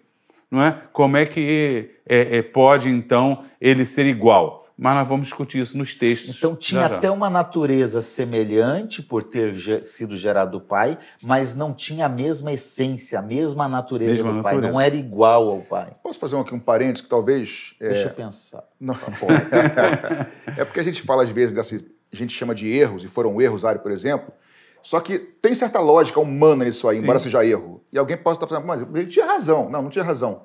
[0.50, 0.76] não é?
[0.92, 4.64] Como é que é, é, pode, então, ele ser igual?
[4.80, 6.36] Mas nós vamos discutir isso nos textos.
[6.36, 6.96] Então tinha já, já.
[6.98, 12.52] até uma natureza semelhante por ter sido gerado do Pai, mas não tinha a mesma
[12.52, 14.62] essência, a mesma natureza mesma do natureza.
[14.62, 15.96] Pai, não era igual ao Pai.
[16.00, 17.74] Posso fazer aqui um parênteses que talvez...
[17.80, 18.06] É, Deixa é...
[18.06, 18.62] eu pensar.
[18.78, 18.94] Não,
[20.56, 21.74] é porque a gente fala às vezes dessa...
[22.12, 24.32] A gente chama de erros, e foram erros, Ari, por exemplo,
[24.80, 27.02] só que tem certa lógica humana nisso aí, Sim.
[27.02, 27.84] embora seja erro.
[27.92, 29.68] E alguém pode estar falando, mas ele tinha razão.
[29.68, 30.42] Não, não tinha razão.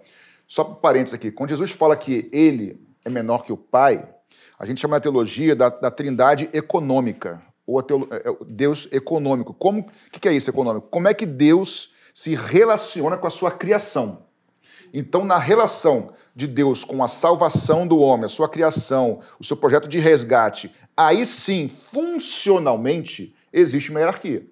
[0.48, 4.08] Só para parênteses aqui, quando Jesus fala que ele é menor que o Pai,
[4.58, 9.54] a gente chama na teologia da, da trindade econômica, ou teolo, é, é, Deus econômico.
[9.54, 10.88] Como O que é isso, econômico?
[10.90, 14.26] Como é que Deus se relaciona com a sua criação?
[14.94, 19.58] Então, na relação de Deus com a salvação do homem, a sua criação, o seu
[19.58, 24.46] projeto de resgate, aí sim, funcionalmente, existe uma hierarquia.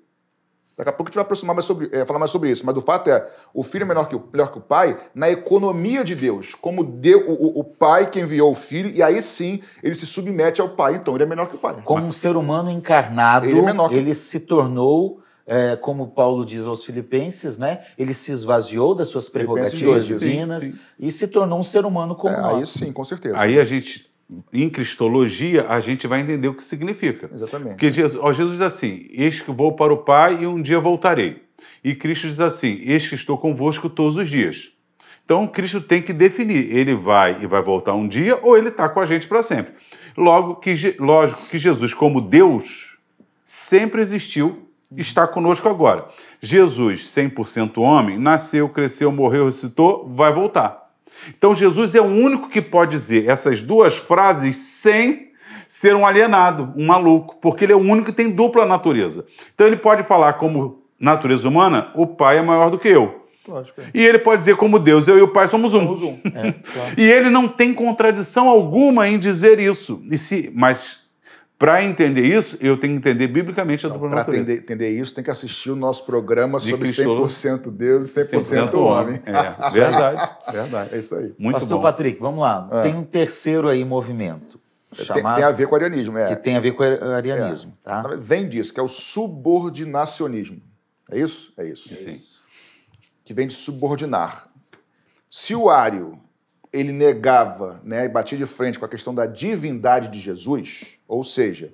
[0.78, 2.76] Daqui a pouco a gente vai aproximar mais sobre, é, falar mais sobre isso, mas
[2.78, 6.04] o fato é, o filho é menor que o, melhor que o pai na economia
[6.04, 9.96] de Deus, como Deus, o, o, pai que enviou o filho, e aí sim ele
[9.96, 11.76] se submete ao pai, então ele é menor que o pai.
[11.84, 13.96] Como um ser humano encarnado, ele, é menor que...
[13.96, 17.82] ele se tornou é, como Paulo diz aos Filipenses, né?
[17.98, 20.80] Ele se esvaziou das suas prerrogativas divinas sim, sim.
[20.98, 22.58] e se tornou um ser humano como é, nós.
[22.58, 23.38] Aí sim, com certeza.
[23.38, 24.11] Aí a gente
[24.54, 27.30] em cristologia, a gente vai entender o que significa.
[27.34, 27.72] Exatamente.
[27.72, 31.44] Porque Jesus, Jesus diz assim: Eis que vou para o Pai e um dia voltarei.
[31.84, 34.72] E Cristo diz assim: Eis que estou convosco todos os dias.
[35.24, 38.90] Então, Cristo tem que definir: ele vai e vai voltar um dia ou ele está
[38.90, 39.74] com a gente para sempre.
[40.18, 42.98] Logo que, lógico que Jesus, como Deus,
[43.44, 46.06] sempre existiu, está conosco agora.
[46.42, 50.91] Jesus, 100% homem, nasceu, cresceu, morreu, ressuscitou, vai voltar.
[51.30, 55.32] Então Jesus é o único que pode dizer essas duas frases sem
[55.68, 59.26] ser um alienado, um maluco, porque ele é o único que tem dupla natureza.
[59.54, 63.22] Então ele pode falar como natureza humana, o pai é maior do que eu.
[63.48, 63.82] Lógico.
[63.94, 65.82] E ele pode dizer como Deus, eu e o pai somos um.
[65.82, 66.20] Somos um.
[66.26, 66.94] É, claro.
[66.98, 70.02] e ele não tem contradição alguma em dizer isso.
[70.10, 71.01] E se, mas
[71.62, 75.24] para entender isso, eu tenho que entender biblicamente a dupla Para entender, entender, isso, tem
[75.24, 79.22] que assistir o nosso programa De sobre Cristo, 100% Deus e 100%, 100% homem.
[79.24, 80.96] É, verdade, verdade.
[80.96, 81.36] É isso aí.
[81.38, 81.84] Muito Pastor bom.
[81.84, 82.68] Patrick, vamos lá.
[82.72, 82.82] É.
[82.82, 84.60] Tem um terceiro aí movimento.
[84.92, 86.28] Chamado, tem, tem, a ver com o arianismo, é.
[86.30, 87.90] Que tem a ver com o arianismo, é.
[87.90, 88.02] tá?
[88.20, 90.60] Vem disso, que é o subordinacionismo.
[91.12, 91.54] É isso?
[91.58, 91.90] É isso.
[91.90, 92.16] Sim.
[93.24, 94.48] Que vem de subordinar.
[95.30, 96.20] Se o ário
[96.72, 101.24] ele negava né, e batia de frente com a questão da divindade de Jesus, ou
[101.24, 101.74] seja,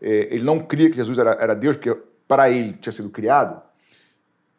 [0.00, 1.94] é, ele não cria que Jesus era, era Deus, porque
[2.26, 3.60] para ele tinha sido criado,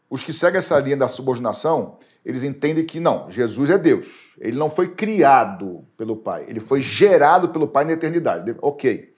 [0.09, 4.35] os que seguem essa linha da subordinação, eles entendem que não, Jesus é Deus.
[4.39, 8.55] Ele não foi criado pelo Pai, ele foi gerado pelo Pai na eternidade.
[8.61, 9.11] Ok.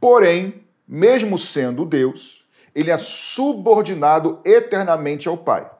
[0.00, 5.70] Porém, mesmo sendo Deus, ele é subordinado eternamente ao Pai.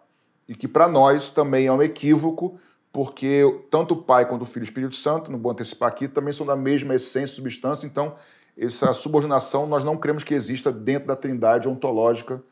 [0.47, 2.59] E que para nós também é um equívoco,
[2.93, 6.07] porque tanto o Pai quanto o Filho e o Espírito Santo, não vou antecipar aqui,
[6.07, 8.15] também são da mesma essência e substância, então
[8.57, 12.43] essa subordinação nós não cremos que exista dentro da trindade ontológica.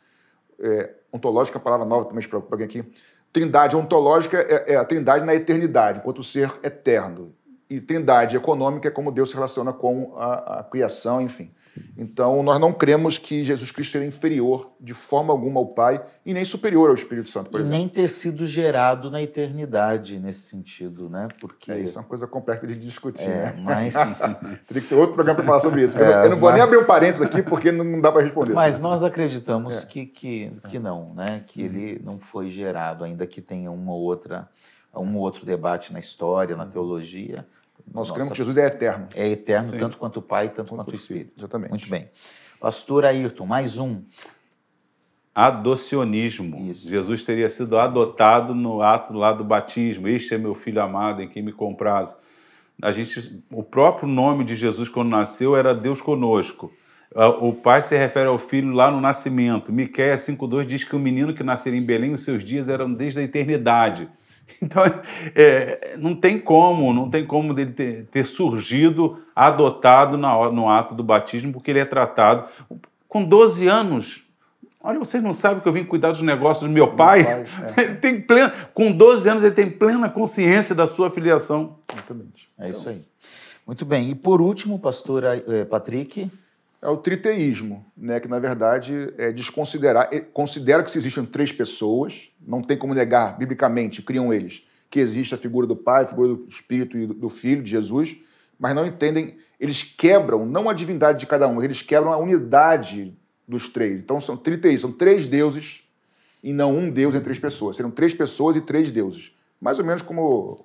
[0.59, 2.85] É, ontológica é a palavra nova também para alguém aqui.
[3.33, 7.35] Trindade ontológica é, é, a trindade na eternidade, enquanto ser eterno.
[7.69, 11.53] E trindade econômica é como Deus se relaciona com a, a criação, enfim.
[11.97, 16.33] Então, nós não cremos que Jesus Cristo seja inferior de forma alguma ao Pai e
[16.33, 17.79] nem superior ao Espírito Santo, por exemplo.
[17.79, 21.29] Nem ter sido gerado na eternidade nesse sentido, né?
[21.41, 21.73] Porque...
[21.73, 23.55] É, isso é uma coisa complexa de discutir, é, né?
[23.63, 23.95] Mas...
[24.67, 25.99] Teria que ter outro programa para falar sobre isso.
[25.99, 28.23] É, eu, não, eu não vou nem abrir um parênteses aqui porque não dá para
[28.23, 28.53] responder.
[28.53, 29.87] Mas nós acreditamos é.
[29.87, 31.43] que, que, que não, né?
[31.47, 31.67] Que uhum.
[31.67, 34.49] ele não foi gerado, ainda que tenha uma outra,
[34.95, 36.71] um outro debate na história, na uhum.
[36.71, 37.47] teologia
[37.87, 39.09] nós Nossa, cremos que Jesus é eterno.
[39.15, 39.79] É eterno, Sim.
[39.79, 41.33] tanto quanto o Pai, tanto quanto, quanto o Espírito.
[41.39, 41.71] Exatamente.
[41.71, 42.09] Muito bem.
[42.61, 44.03] Pastor Ayrton, mais um.
[45.35, 46.71] Adocionismo.
[46.71, 46.89] Isso.
[46.89, 50.09] Jesus teria sido adotado no ato lá do batismo.
[50.09, 52.17] Este é meu filho amado em quem me compraz.
[52.83, 56.73] A gente, o próprio nome de Jesus quando nasceu era Deus conosco.
[57.15, 59.73] Ah, o pai se refere ao filho lá no nascimento.
[59.73, 63.21] Miqueias 5:2 diz que o menino que nasceria em Belém, os seus dias eram desde
[63.21, 64.09] a eternidade.
[64.63, 64.83] Então,
[65.35, 70.95] é, não tem como, não tem como dele ter, ter surgido adotado na, no ato
[70.95, 72.49] do batismo, porque ele é tratado
[73.09, 74.23] com 12 anos.
[74.83, 77.23] Olha, vocês não sabem que eu vim cuidar dos negócios do meu pai?
[77.23, 77.81] Meu pai é.
[77.85, 81.77] ele tem plena, com 12 anos, ele tem plena consciência da sua filiação.
[81.93, 82.49] Exatamente.
[82.59, 83.03] É isso aí.
[83.67, 84.11] Muito bem.
[84.11, 86.31] E por último, pastor eh, Patrick
[86.83, 92.31] é o triteísmo, né, que na verdade é desconsiderar, considera que se existem três pessoas,
[92.41, 96.35] não tem como negar biblicamente, criam eles, que existe a figura do Pai, a figura
[96.35, 98.17] do Espírito e do Filho de Jesus,
[98.59, 103.17] mas não entendem, eles quebram não a divindade de cada um, eles quebram a unidade
[103.47, 104.01] dos três.
[104.01, 105.85] Então são triteísmos, são três deuses
[106.43, 107.77] e não um Deus em três pessoas.
[107.77, 109.35] Serão três pessoas e três deuses.
[109.61, 110.57] Mais ou menos como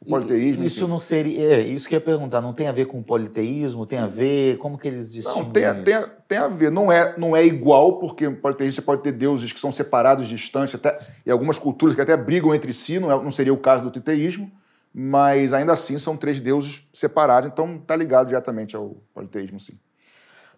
[0.00, 0.64] o politeísmo.
[0.64, 0.90] Isso enfim.
[0.90, 1.54] não seria.
[1.54, 3.86] É, isso que eu ia perguntar, não tem a ver com politeísmo?
[3.86, 4.58] Tem a ver?
[4.58, 5.82] Como que eles distinguem Não, tem, a- isso?
[5.84, 6.70] tem, tem a ver.
[6.70, 10.74] Não é, não é igual, porque politeísmo você pode ter deuses que são separados, distantes,
[10.74, 13.82] até, e algumas culturas que até brigam entre si, não, é- não seria o caso
[13.82, 14.50] do triteísmo,
[14.92, 19.78] mas ainda assim são três deuses separados, então está ligado diretamente ao politeísmo, sim.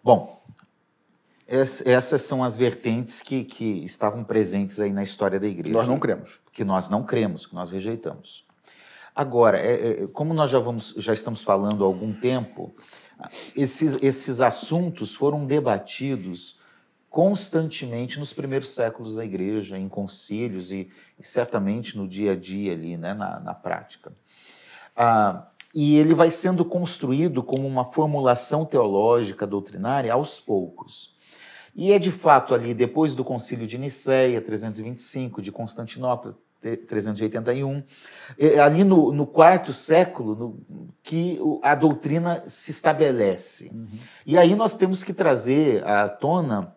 [0.03, 0.43] Bom,
[1.47, 5.73] es- essas são as vertentes que, que estavam presentes aí na história da igreja.
[5.73, 6.39] Nós não cremos.
[6.51, 8.45] que nós não cremos, que nós rejeitamos.
[9.17, 12.75] Agora, é- é, como nós já, vamos, já estamos falando há algum tempo,
[13.55, 16.59] esses, esses assuntos foram debatidos
[17.09, 20.87] constantemente nos primeiros séculos da igreja, em concílios e,
[21.19, 24.13] e certamente no dia a dia ali, né, na, na prática.
[24.95, 31.17] Ah, e ele vai sendo construído como uma formulação teológica doutrinária aos poucos.
[31.75, 37.83] E é de fato ali, depois do concílio de Nicéia, 325, de Constantinopla, 381,
[38.37, 43.71] é ali no, no quarto século no- que a doutrina se estabelece.
[44.25, 46.75] E aí nós temos que trazer à tona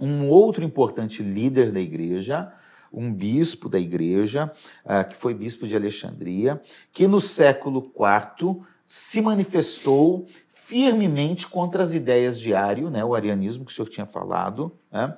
[0.00, 2.50] um outro importante líder da igreja,
[2.92, 4.50] um bispo da igreja,
[4.84, 6.60] ah, que foi bispo de Alexandria,
[6.92, 10.26] que no século IV se manifestou
[10.72, 15.14] firmemente contra as ideias de Ario, né, o arianismo que o senhor tinha falado, né,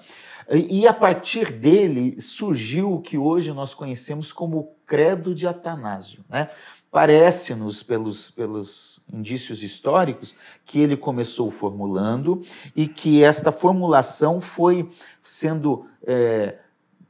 [0.50, 6.24] e a partir dele surgiu o que hoje nós conhecemos como o credo de Atanásio.
[6.28, 6.48] Né?
[6.90, 12.42] Parece-nos, pelos, pelos indícios históricos, que ele começou formulando
[12.74, 14.90] e que esta formulação foi
[15.22, 16.56] sendo eh,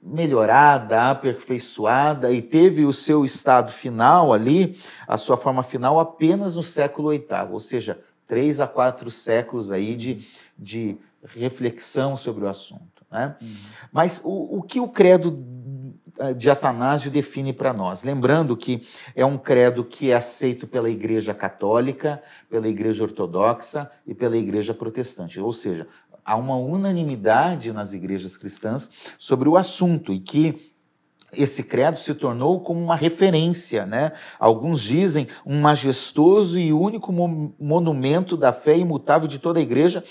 [0.01, 4.79] melhorada, aperfeiçoada e teve o seu estado final ali,
[5.09, 9.97] a sua forma final, apenas no século VIII, ou seja, três a quatro séculos aí
[9.97, 10.27] de,
[10.59, 13.05] de reflexão sobre o assunto.
[13.11, 13.37] Né?
[13.93, 15.45] Mas o, o que o credo
[16.19, 18.03] eh, de Atanásio define para nós?
[18.03, 24.15] Lembrando que é um credo que é aceito pela Igreja Católica, pela Igreja Ortodoxa e
[24.15, 25.87] pela Igreja Protestante, ou seja,
[26.25, 30.74] há uma unanimidade nas igrejas cristãs sobre o assunto e que
[31.37, 34.13] esse credo se tornou como uma referência, né?
[34.39, 40.05] Alguns dizem um majestoso e único mo- monumento da fé imutável de toda a igreja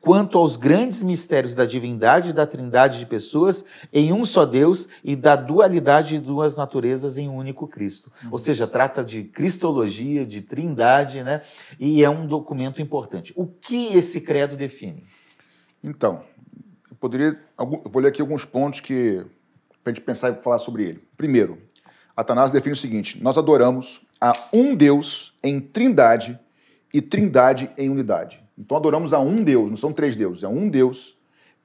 [0.00, 4.88] quanto aos grandes mistérios da divindade e da trindade de pessoas em um só Deus
[5.04, 8.10] e da dualidade de duas naturezas em um único Cristo.
[8.30, 11.42] Ou seja, trata de cristologia, de trindade, né?
[11.78, 13.32] E é um documento importante.
[13.36, 15.04] O que esse credo define?
[15.84, 16.22] Então,
[16.90, 17.38] eu poderia.
[17.58, 19.24] eu vou ler aqui alguns pontos que.
[19.82, 21.02] Para a gente pensar e falar sobre ele.
[21.16, 21.58] Primeiro,
[22.16, 26.38] Atanásio define o seguinte: nós adoramos a um Deus em trindade
[26.92, 28.42] e trindade em unidade.
[28.58, 31.16] Então adoramos a um Deus, não são três deuses, é um Deus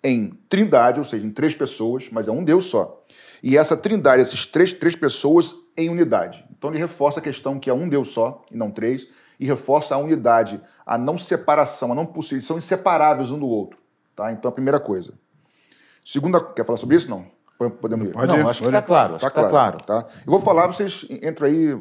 [0.01, 3.03] em trindade, ou seja, em três pessoas, mas é um Deus só.
[3.41, 6.45] E essa trindade, essas três, três pessoas em unidade.
[6.57, 9.07] Então ele reforça a questão que é um Deus só, e não três,
[9.39, 13.79] e reforça a unidade, a não separação, a não possível, são inseparáveis um do outro.
[14.15, 14.31] Tá?
[14.31, 15.13] Então a primeira coisa.
[16.05, 17.09] Segunda, quer falar sobre isso?
[17.09, 17.25] Não?
[17.57, 18.11] Podemos ir.
[18.11, 19.77] Pode Não, acho que pode está claro, acho que está claro.
[19.85, 20.05] Tá?
[20.25, 21.77] Eu vou falar, vocês entram aí.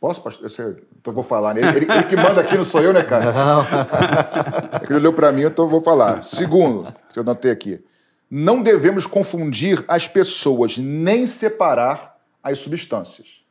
[0.00, 0.48] Posso, pastor?
[0.48, 0.62] Você-
[1.00, 1.54] Então eu vou falar.
[1.54, 1.60] né?
[1.60, 3.32] Ele, ele- ele que manda aqui, não sou eu, né, cara?
[4.72, 6.22] É que ele olhou para mim, então eu vou falar.
[6.22, 7.82] Segundo, que eu notei aqui.
[8.30, 13.42] Não devemos confundir as pessoas, nem separar as substâncias.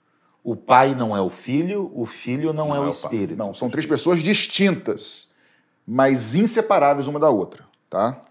[0.44, 2.96] O pai não é o filho, o filho não, Não é é o o pai.
[2.96, 3.38] espírito.
[3.38, 5.30] Não, são três pessoas distintas,
[5.86, 8.22] mas inseparáveis uma da outra, tá?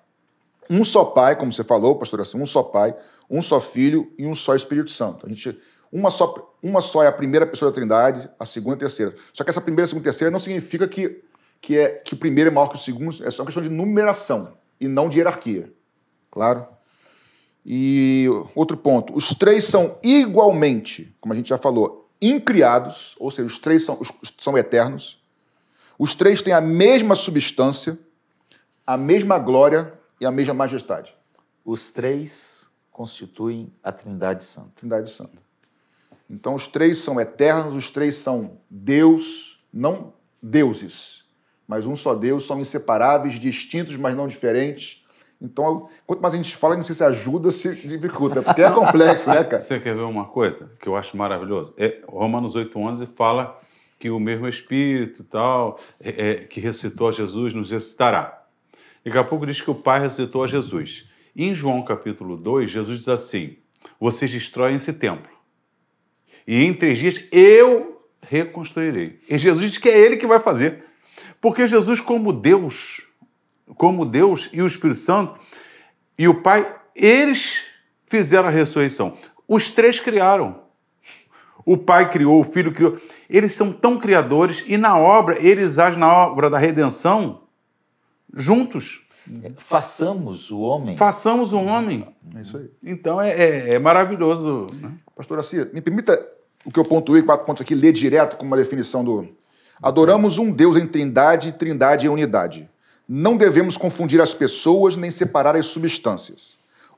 [0.69, 2.95] Um só pai, como você falou, pastor, assim, um só pai,
[3.31, 5.27] um só filho e um só Espírito Santo.
[5.27, 5.59] A gente,
[5.93, 9.15] uma só, uma só é a primeira pessoa da Trindade, a segunda e a terceira.
[9.33, 11.23] Só que essa primeira, segunda e terceira não significa que,
[11.61, 13.69] que, é, que o primeiro é maior que o segundo, é só uma questão de
[13.71, 15.73] numeração e não de hierarquia.
[16.31, 16.67] Claro?
[17.65, 23.47] E outro ponto, os três são igualmente, como a gente já falou, incriados, ou seja,
[23.49, 25.21] os três são, os- são eternos.
[25.99, 27.99] Os três têm a mesma substância,
[28.87, 31.15] a mesma glória e a mesma majestade.
[31.65, 34.71] Os três constituem a Trindade Santa.
[34.77, 35.43] Trindade Santa.
[36.29, 41.25] Então, os três são eternos, os três são Deus, não deuses,
[41.69, 45.05] mas um só Deus, são inseparáveis, distintos, mas não diferentes.
[45.41, 48.71] Então, quanto mais a gente fala, não sei se ajuda ou se dificulta, porque é
[48.71, 49.61] complexo, né, cara?
[49.63, 51.75] Você quer ver uma coisa que eu acho maravilhoso?
[51.77, 53.57] É, Romanos 8,11 fala
[53.99, 58.46] que o mesmo Espírito tal, é, é, que ressuscitou a Jesus, nos ressuscitará.
[59.07, 61.09] Daqui a pouco diz que o Pai ressuscitou a Jesus.
[61.33, 63.57] E em João capítulo 2, Jesus diz assim:
[64.01, 65.31] Vocês destroem esse templo.
[66.45, 69.21] E em três dias eu reconstruirei.
[69.31, 70.83] E Jesus diz que é Ele que vai fazer.
[71.41, 73.03] Porque Jesus, como Deus,
[73.77, 75.39] como Deus e o Espírito Santo
[76.19, 77.63] e o Pai, eles
[78.07, 79.15] fizeram a ressurreição.
[79.47, 80.65] Os três criaram.
[81.65, 82.99] O Pai criou, o Filho criou.
[83.31, 87.46] Eles são tão criadores e na obra, eles agem na obra da redenção
[88.37, 89.03] juntos.
[89.57, 90.97] Façamos o homem.
[90.97, 92.07] Façamos o homem.
[92.37, 92.71] É isso aí.
[92.83, 94.67] Então é, é- é maravilhoso.
[94.81, 94.93] né?
[95.17, 96.25] Pastor Assia, me permita
[96.65, 99.27] o que eu pontuei, quatro pontos aqui, ler direto com uma definição do.
[99.83, 102.71] Adoramos um Deus em trindade, trindade e unidade.
[103.09, 106.57] Não devemos confundir as pessoas nem separar as substâncias.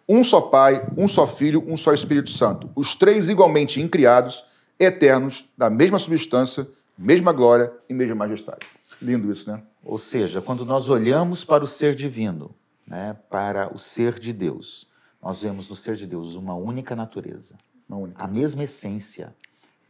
[0.09, 2.70] Um só Pai, um só Filho, um só Espírito Santo.
[2.74, 4.45] Os três igualmente incriados,
[4.80, 6.66] eternos, da mesma substância,
[6.97, 8.66] mesma glória e mesma majestade.
[9.03, 9.61] Lindo isso, né?
[9.84, 12.54] Ou seja, quando nós olhamos para o ser divino,
[12.86, 14.88] né, para o ser de Deus,
[15.22, 17.54] nós vemos no ser de Deus uma única natureza,
[17.88, 18.24] Uma única.
[18.24, 19.34] a mesma essência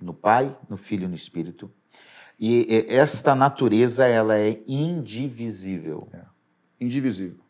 [0.00, 1.70] no Pai, no Filho e no Espírito.
[2.40, 6.08] E esta natureza ela é indivisível.
[6.80, 7.40] indivisível.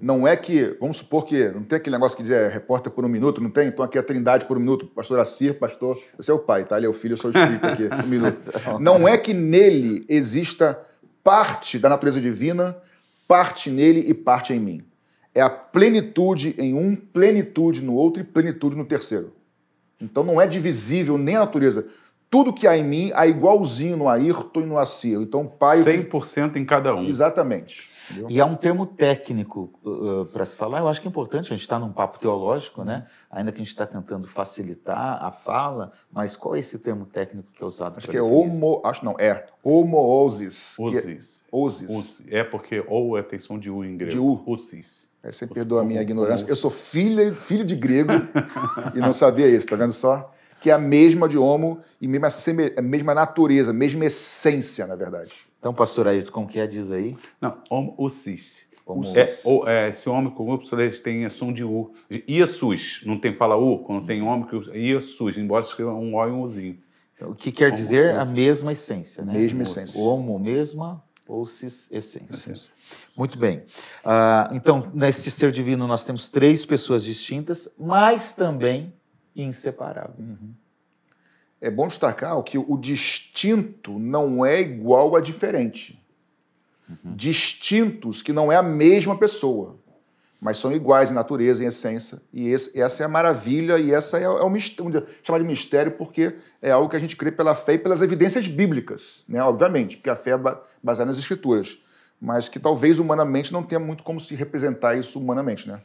[0.00, 3.04] Não é que, vamos supor que, não tem aquele negócio que diz é, repórter por
[3.04, 3.66] um minuto, não tem?
[3.66, 6.64] Então aqui é a trindade por um minuto, pastor Assir, pastor, esse é o pai,
[6.64, 6.76] tá?
[6.76, 8.38] Ele é o filho, eu sou o espírito aqui, um minuto.
[8.80, 10.80] Não é que nele exista
[11.28, 12.74] parte da natureza divina,
[13.26, 14.82] parte nele e parte em mim.
[15.34, 19.34] É a plenitude em um, plenitude no outro e plenitude no terceiro.
[20.00, 21.86] Então não é divisível nem a natureza.
[22.30, 25.20] Tudo que há em mim há igualzinho no Ayrton e no Assir.
[25.20, 25.82] Então o pai...
[25.82, 27.08] 100% em cada um.
[27.08, 27.90] Exatamente.
[28.10, 28.30] Entendeu?
[28.30, 29.70] E há um termo técnico
[30.32, 33.06] para se falar, eu acho que é importante, a gente está num papo teológico, né?
[33.30, 37.50] ainda que a gente está tentando facilitar a fala, mas qual é esse termo técnico
[37.52, 37.98] que é usado?
[37.98, 40.76] Acho que é homo, acho não, é homoousis.
[40.90, 40.96] que
[42.30, 42.38] é-.
[42.38, 44.12] É porque ou é tem som de U em grego.
[44.12, 44.44] De U.
[45.22, 46.46] É, você perdoa a minha ignorância.
[46.48, 48.12] Eu sou filho, filho de grego
[48.94, 50.32] e não sabia isso, tá vendo só?
[50.60, 52.28] Que é a mesma de homo e mesma,
[52.76, 55.32] a mesma natureza, mesma essência, na verdade.
[55.58, 56.66] Então, pastor Ayrton, como que é?
[56.66, 57.16] Diz aí.
[57.40, 58.68] Não, homo usis.
[58.86, 59.44] Homo É, usis.
[59.44, 61.92] ou, é, esse homem com U, eles têm som de U.
[62.28, 64.76] Iasus, não tem fala U, quando tem homem que usa.
[64.76, 66.78] Iasus, embora escreva um O e um Uzinho.
[67.14, 69.32] Então, o que quer Homo dizer a mesma essência, né?
[69.32, 70.00] Mesma essência.
[70.00, 72.72] Homo, mesma, ou cis, essência.
[73.16, 73.64] Muito bem.
[74.04, 78.92] Ah, então, nesse ser divino, nós temos três pessoas distintas, mas também
[79.42, 80.38] inseparáveis.
[81.60, 86.00] É bom destacar que o distinto não é igual a diferente.
[87.04, 89.76] Distintos que não é a mesma pessoa,
[90.40, 92.20] mas são iguais em natureza, em essência.
[92.32, 95.92] E esse- essa é a maravilha e essa é, é o mistério, chamar de mistério
[95.92, 99.42] porque é algo que a gente crê pela fé e pelas evidências bíblicas, né?
[99.42, 101.78] obviamente, porque a fé é ba- baseada nas escrituras,
[102.20, 105.80] mas que talvez humanamente não tenha muito como se representar isso humanamente, né?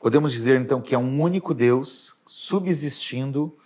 [0.00, 3.56] Podemos dizer, então, que é um único Deus subsistindo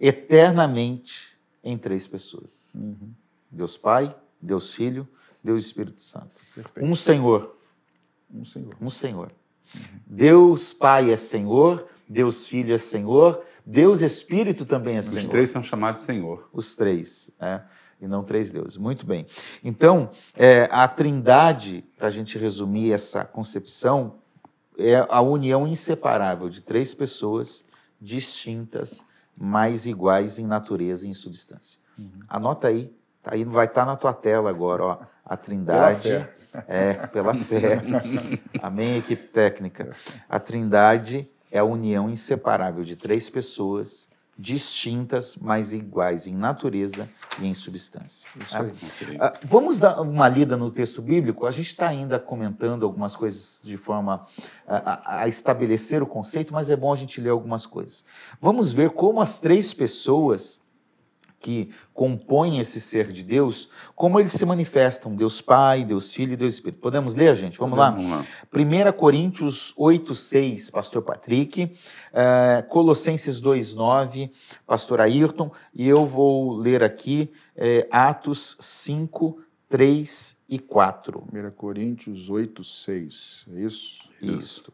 [0.00, 2.76] eternamente em três pessoas:
[3.50, 5.08] Deus Pai, Deus Filho,
[5.42, 6.34] Deus Espírito Santo.
[6.54, 6.84] Perfeito.
[6.84, 7.56] Um Senhor,
[8.32, 8.74] Um Senhor.
[8.80, 9.32] um Senhor.
[10.06, 15.30] Deus Pai é Senhor, Deus Filho é Senhor, Deus Espírito também é Os Senhor.
[15.30, 16.48] três são chamados Senhor.
[16.52, 17.64] Os três, né?
[18.00, 18.76] e não três deuses.
[18.76, 19.26] Muito bem.
[19.62, 24.18] Então, é, a trindade, para a gente resumir essa concepção,
[24.78, 27.64] é a união inseparável de três pessoas
[28.00, 29.04] distintas,
[29.36, 31.78] mas iguais em natureza e em substância.
[32.28, 36.08] Anota aí, tá aí, vai estar na tua tela agora, ó, a trindade.
[36.08, 36.34] fé.
[36.68, 37.80] É, pela fé.
[38.62, 39.96] Amém, equipe técnica.
[40.28, 44.08] A trindade é a união inseparável de três pessoas
[44.38, 47.08] distintas, mas iguais em natureza
[47.38, 48.28] e em substância.
[48.44, 48.72] Isso aí.
[49.20, 51.46] Ah, vamos dar uma lida no texto bíblico?
[51.46, 54.26] A gente está ainda comentando algumas coisas de forma
[54.66, 58.04] a, a- a estabelecer o conceito, mas é bom a gente ler algumas coisas.
[58.40, 60.60] Vamos ver como as três pessoas
[61.44, 66.36] que compõem esse ser de Deus, como eles se manifestam, Deus Pai, Deus Filho e
[66.36, 66.80] Deus Espírito.
[66.80, 67.58] Podemos ler, gente?
[67.58, 67.90] Vamos lá?
[67.90, 68.24] Vamos lá.
[68.50, 71.76] 1 Coríntios 8, 6, pastor Patrick,
[72.14, 74.32] eh, Colossenses 2, 9,
[74.66, 79.38] pastor Ayrton, e eu vou ler aqui eh, Atos 5,
[79.68, 81.28] 3 e 4.
[81.30, 83.46] 1 Coríntios 8, 6.
[83.50, 84.08] É isso?
[84.22, 84.72] Isso.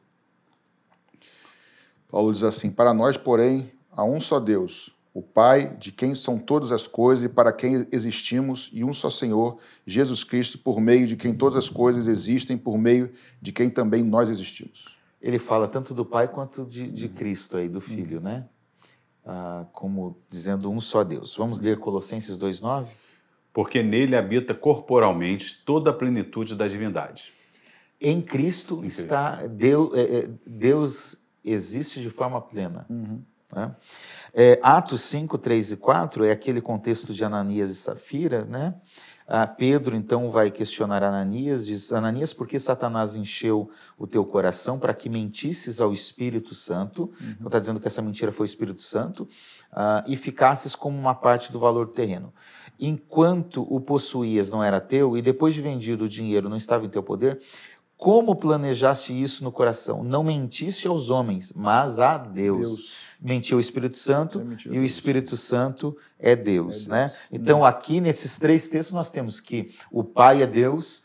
[2.08, 6.38] Paulo diz assim: Para nós, porém, há um só Deus, o Pai, de quem são
[6.38, 11.06] todas as coisas e para quem existimos, e um só Senhor, Jesus Cristo, por meio
[11.06, 13.10] de quem todas as coisas existem, por meio
[13.42, 14.98] de quem também nós existimos.
[15.20, 18.46] Ele fala tanto do Pai quanto de, de Cristo aí, do Filho, né?
[19.24, 21.36] Ah, como dizendo um só Deus.
[21.36, 22.92] Vamos ler Colossenses 2, 9?
[23.52, 27.32] Porque nele habita corporalmente toda a plenitude da divindade.
[28.00, 32.86] Em Cristo está Deus, é, é, Deus existe de forma plena.
[33.54, 33.74] Né?
[34.32, 38.74] É, Atos 5, 3 e 4 é aquele contexto de Ananias e Safira, né?
[39.32, 44.76] Ah, Pedro então vai questionar Ananias, diz: Ananias, por que Satanás encheu o teu coração
[44.76, 47.02] para que mentisses ao Espírito Santo?
[47.02, 47.30] Uhum.
[47.34, 49.28] Então está dizendo que essa mentira foi o Espírito Santo
[49.70, 52.34] ah, e ficasses como uma parte do valor do terreno.
[52.78, 56.88] Enquanto o possuías não era teu e depois de vendido o dinheiro não estava em
[56.88, 57.40] teu poder,
[58.00, 60.02] como planejaste isso no coração?
[60.02, 62.58] Não mentiste aos homens, mas a Deus.
[62.58, 63.10] Deus.
[63.20, 67.00] Mentiu o Espírito Santo e o Espírito Santo é Deus, é né?
[67.00, 67.12] Deus.
[67.12, 67.18] né?
[67.30, 71.04] Então, aqui nesses três textos nós temos que o Pai é Deus,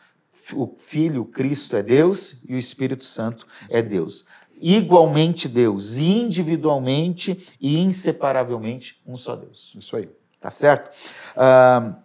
[0.53, 4.25] o Filho, Cristo é Deus e o Espírito Santo é Deus.
[4.61, 9.75] Igualmente Deus, individualmente e inseparavelmente um só Deus.
[9.77, 10.09] Isso aí.
[10.39, 10.91] Tá certo?
[11.35, 11.97] Ah,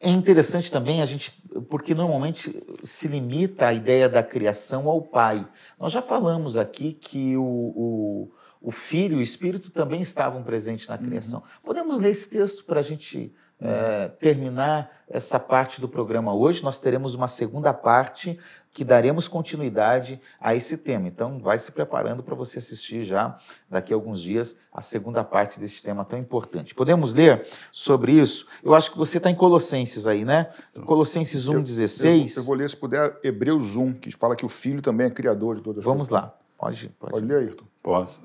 [0.00, 1.32] é interessante também a gente,
[1.62, 5.46] porque normalmente se limita a ideia da criação ao pai.
[5.78, 8.30] Nós já falamos aqui que o, o,
[8.60, 11.40] o filho e o espírito também estavam presentes na criação.
[11.40, 11.46] Uhum.
[11.62, 16.62] Podemos ler esse texto para a gente é, terminar essa parte do programa hoje.
[16.62, 18.38] Nós teremos uma segunda parte
[18.72, 21.08] que daremos continuidade a esse tema.
[21.08, 23.36] Então, vai se preparando para você assistir já
[23.68, 26.74] daqui a alguns dias a segunda parte desse tema tão importante.
[26.74, 28.46] Podemos ler sobre isso?
[28.62, 30.50] Eu acho que você está em Colossenses aí, né?
[30.86, 32.04] Colossenses 1,16.
[32.04, 35.08] Eu, eu, eu, vou ler, se puder, Hebreus 1, que fala que o Filho também
[35.08, 36.22] é criador de todas as Vamos coisas.
[36.22, 36.38] Vamos lá.
[36.56, 37.12] Pode, pode.
[37.12, 37.64] pode ler, Ayrton.
[37.82, 38.22] Posso.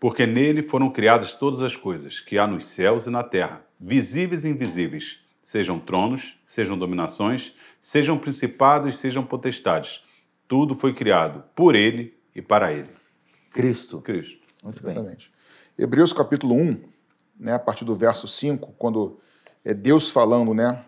[0.00, 4.44] Porque nele foram criadas todas as coisas, que há nos céus e na terra visíveis
[4.44, 10.04] e invisíveis, sejam tronos, sejam dominações, sejam principados, sejam potestades.
[10.46, 12.90] Tudo foi criado por ele e para ele.
[13.50, 14.00] Cristo.
[14.00, 14.38] Cristo.
[14.62, 14.92] Muito bem.
[14.92, 15.32] Exatamente.
[15.78, 16.82] Hebreus capítulo 1,
[17.38, 19.18] né, a partir do verso 5, quando
[19.64, 20.84] é Deus falando, né?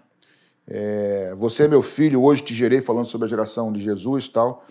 [0.67, 4.31] É, você é meu filho, hoje te gerei, falando sobre a geração de Jesus e
[4.31, 4.65] tal.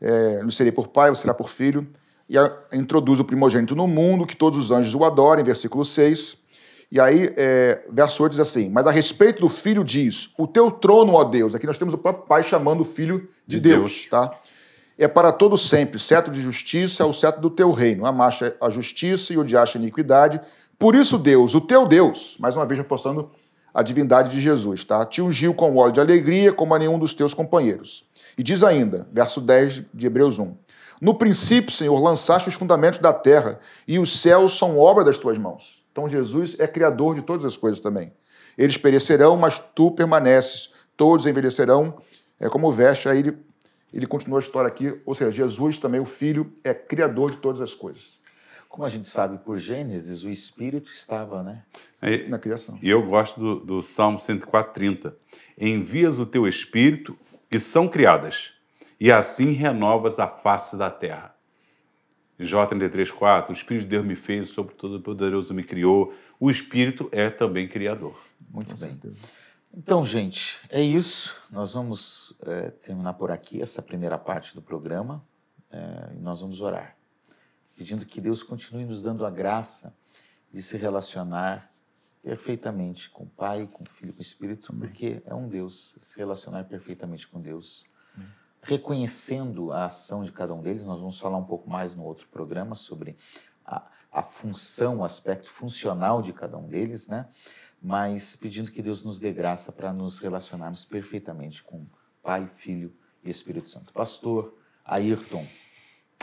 [0.00, 1.86] É, lhe serei por pai, você será por filho.
[2.28, 6.37] E a, introduz o primogênito no mundo, que todos os anjos o adorem, versículo 6.
[6.90, 10.70] E aí, é, verso 8 diz assim: Mas a respeito do filho diz: O teu
[10.70, 11.54] trono, ó Deus.
[11.54, 14.32] Aqui nós temos o próprio Pai chamando o filho de, de Deus, Deus, tá?
[14.96, 18.04] É para todo sempre, cetro de justiça é o cetro do teu reino.
[18.04, 20.40] Amaste a justiça e odiaste a iniquidade.
[20.78, 23.30] Por isso, Deus, o teu Deus, mais uma vez reforçando
[23.72, 25.04] a divindade de Jesus, tá?
[25.04, 28.04] Te ungiu com óleo de alegria, como a nenhum dos teus companheiros.
[28.36, 30.56] E diz ainda, verso 10 de Hebreus 1:
[31.00, 35.38] No princípio, Senhor, lançaste os fundamentos da terra, e os céus são obra das tuas
[35.38, 35.77] mãos.
[35.98, 38.12] Então Jesus é criador de todas as coisas também.
[38.56, 40.70] Eles perecerão, mas tu permaneces.
[40.96, 42.00] Todos envelhecerão,
[42.38, 43.08] é como veste.
[43.08, 43.36] Aí ele,
[43.92, 47.60] ele continua a história aqui, ou seja, Jesus também, o Filho, é criador de todas
[47.60, 48.20] as coisas.
[48.68, 51.64] Como a gente sabe por Gênesis, o Espírito estava né?
[52.00, 52.78] É, na criação.
[52.80, 55.14] E eu gosto do, do Salmo 104,30.
[55.60, 57.18] Envias o teu Espírito
[57.50, 58.52] e são criadas,
[59.00, 61.34] e assim renovas a face da terra.
[62.38, 66.14] Jó 33,4, o Espírito de Deus me fez, sobre todo poderoso me criou.
[66.38, 68.16] O Espírito é também criador.
[68.50, 68.90] Muito Com bem.
[68.90, 69.16] Certeza.
[69.74, 71.36] Então, gente, é isso.
[71.50, 75.24] Nós vamos é, terminar por aqui essa primeira parte do programa
[75.70, 76.96] é, e nós vamos orar,
[77.76, 79.94] pedindo que Deus continue nos dando a graça
[80.52, 81.68] de se relacionar
[82.22, 86.18] perfeitamente com o Pai, com o Filho, com o Espírito, porque é um Deus, se
[86.18, 87.84] relacionar perfeitamente com Deus
[88.62, 90.86] reconhecendo a ação de cada um deles.
[90.86, 93.16] Nós vamos falar um pouco mais no outro programa sobre
[93.64, 97.28] a, a função, o aspecto funcional de cada um deles, né?
[97.80, 101.86] Mas pedindo que Deus nos dê graça para nos relacionarmos perfeitamente com
[102.22, 102.92] Pai, Filho
[103.24, 103.92] e Espírito Santo.
[103.92, 104.54] Pastor
[104.84, 105.46] Ayrton.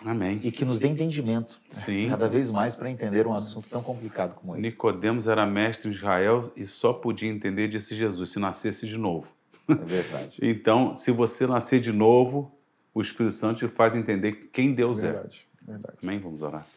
[0.06, 0.42] Amém.
[0.44, 1.60] E que nos dê entendimento.
[1.70, 2.10] Sim.
[2.10, 4.62] Cada vez mais para entender um assunto tão complicado como esse.
[4.62, 9.35] Nicodemos era mestre em Israel e só podia entender, disse Jesus, se nascesse de novo.
[9.68, 10.38] É verdade.
[10.41, 12.51] então, se você nascer de novo,
[12.93, 15.11] o Espírito Santo te faz entender quem Deus é.
[15.11, 15.72] verdade, é.
[15.72, 15.97] Verdade.
[16.01, 16.20] Amém?
[16.20, 16.68] Vamos orar.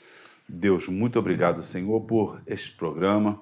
[0.49, 3.41] Deus, muito obrigado, Senhor, por este programa.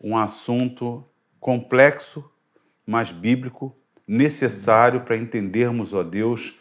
[0.00, 1.04] Um assunto
[1.40, 2.24] complexo,
[2.86, 6.56] mas bíblico, necessário para entendermos, ó Deus,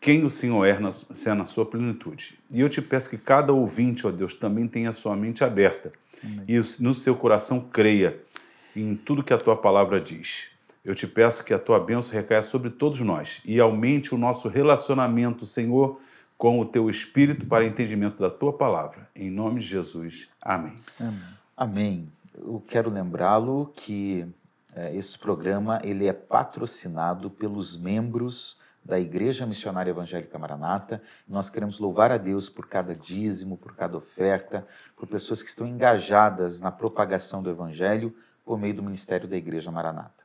[0.00, 2.38] quem o Senhor é na, é na sua plenitude.
[2.50, 5.92] E eu te peço que cada ouvinte, ó Deus, também tenha a sua mente aberta
[6.24, 6.44] Amém.
[6.48, 8.18] e no seu coração creia
[8.74, 10.49] em tudo que a tua palavra diz.
[10.84, 14.48] Eu te peço que a tua bênção recaia sobre todos nós e aumente o nosso
[14.48, 16.00] relacionamento, Senhor,
[16.38, 19.08] com o teu Espírito para entendimento da tua palavra.
[19.14, 20.28] Em nome de Jesus.
[20.40, 20.74] Amém.
[20.98, 21.20] Amém.
[21.54, 22.12] Amém.
[22.34, 24.26] Eu quero lembrá-lo que
[24.74, 31.02] é, esse programa ele é patrocinado pelos membros da Igreja Missionária Evangélica Maranata.
[31.28, 34.66] Nós queremos louvar a Deus por cada dízimo, por cada oferta,
[34.96, 38.14] por pessoas que estão engajadas na propagação do Evangelho
[38.44, 40.19] por meio do ministério da Igreja Maranata.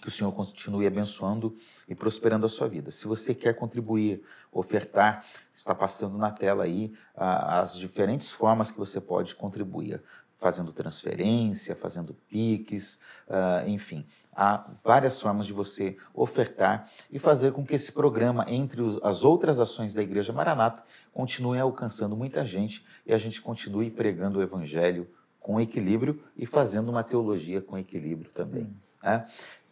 [0.00, 1.56] Que o Senhor continue abençoando
[1.88, 2.90] e prosperando a sua vida.
[2.90, 4.22] Se você quer contribuir,
[4.52, 5.24] ofertar,
[5.54, 10.02] está passando na tela aí ah, as diferentes formas que você pode contribuir,
[10.36, 14.06] fazendo transferência, fazendo piques, ah, enfim.
[14.40, 19.24] Há várias formas de você ofertar e fazer com que esse programa, entre os, as
[19.24, 24.42] outras ações da Igreja Maranata, continue alcançando muita gente e a gente continue pregando o
[24.42, 25.10] Evangelho
[25.40, 28.70] com equilíbrio e fazendo uma teologia com equilíbrio também.
[29.02, 29.26] Né?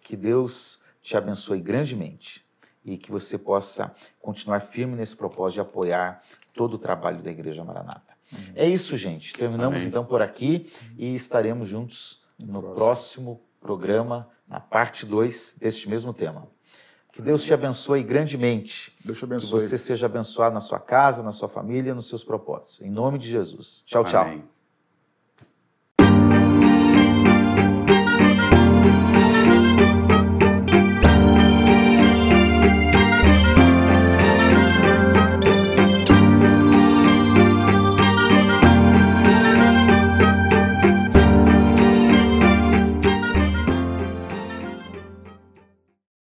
[0.07, 2.47] Que Deus te abençoe grandemente
[2.85, 3.93] e que você possa
[4.23, 6.23] continuar firme nesse propósito de apoiar
[6.55, 8.15] todo o trabalho da Igreja Maranata.
[8.33, 8.53] Uhum.
[8.55, 9.33] É isso, gente.
[9.33, 9.89] Terminamos Amém.
[9.89, 16.15] então por aqui e estaremos juntos no próximo, próximo programa, na parte 2 deste mesmo
[16.15, 16.47] tema.
[17.11, 18.97] Que Deus te abençoe grandemente.
[19.05, 19.59] Deus te abençoe.
[19.61, 22.81] Que você seja abençoado na sua casa, na sua família, nos seus propósitos.
[22.81, 23.83] Em nome de Jesus.
[23.87, 24.23] Tchau, tchau.
[24.23, 24.45] Amém.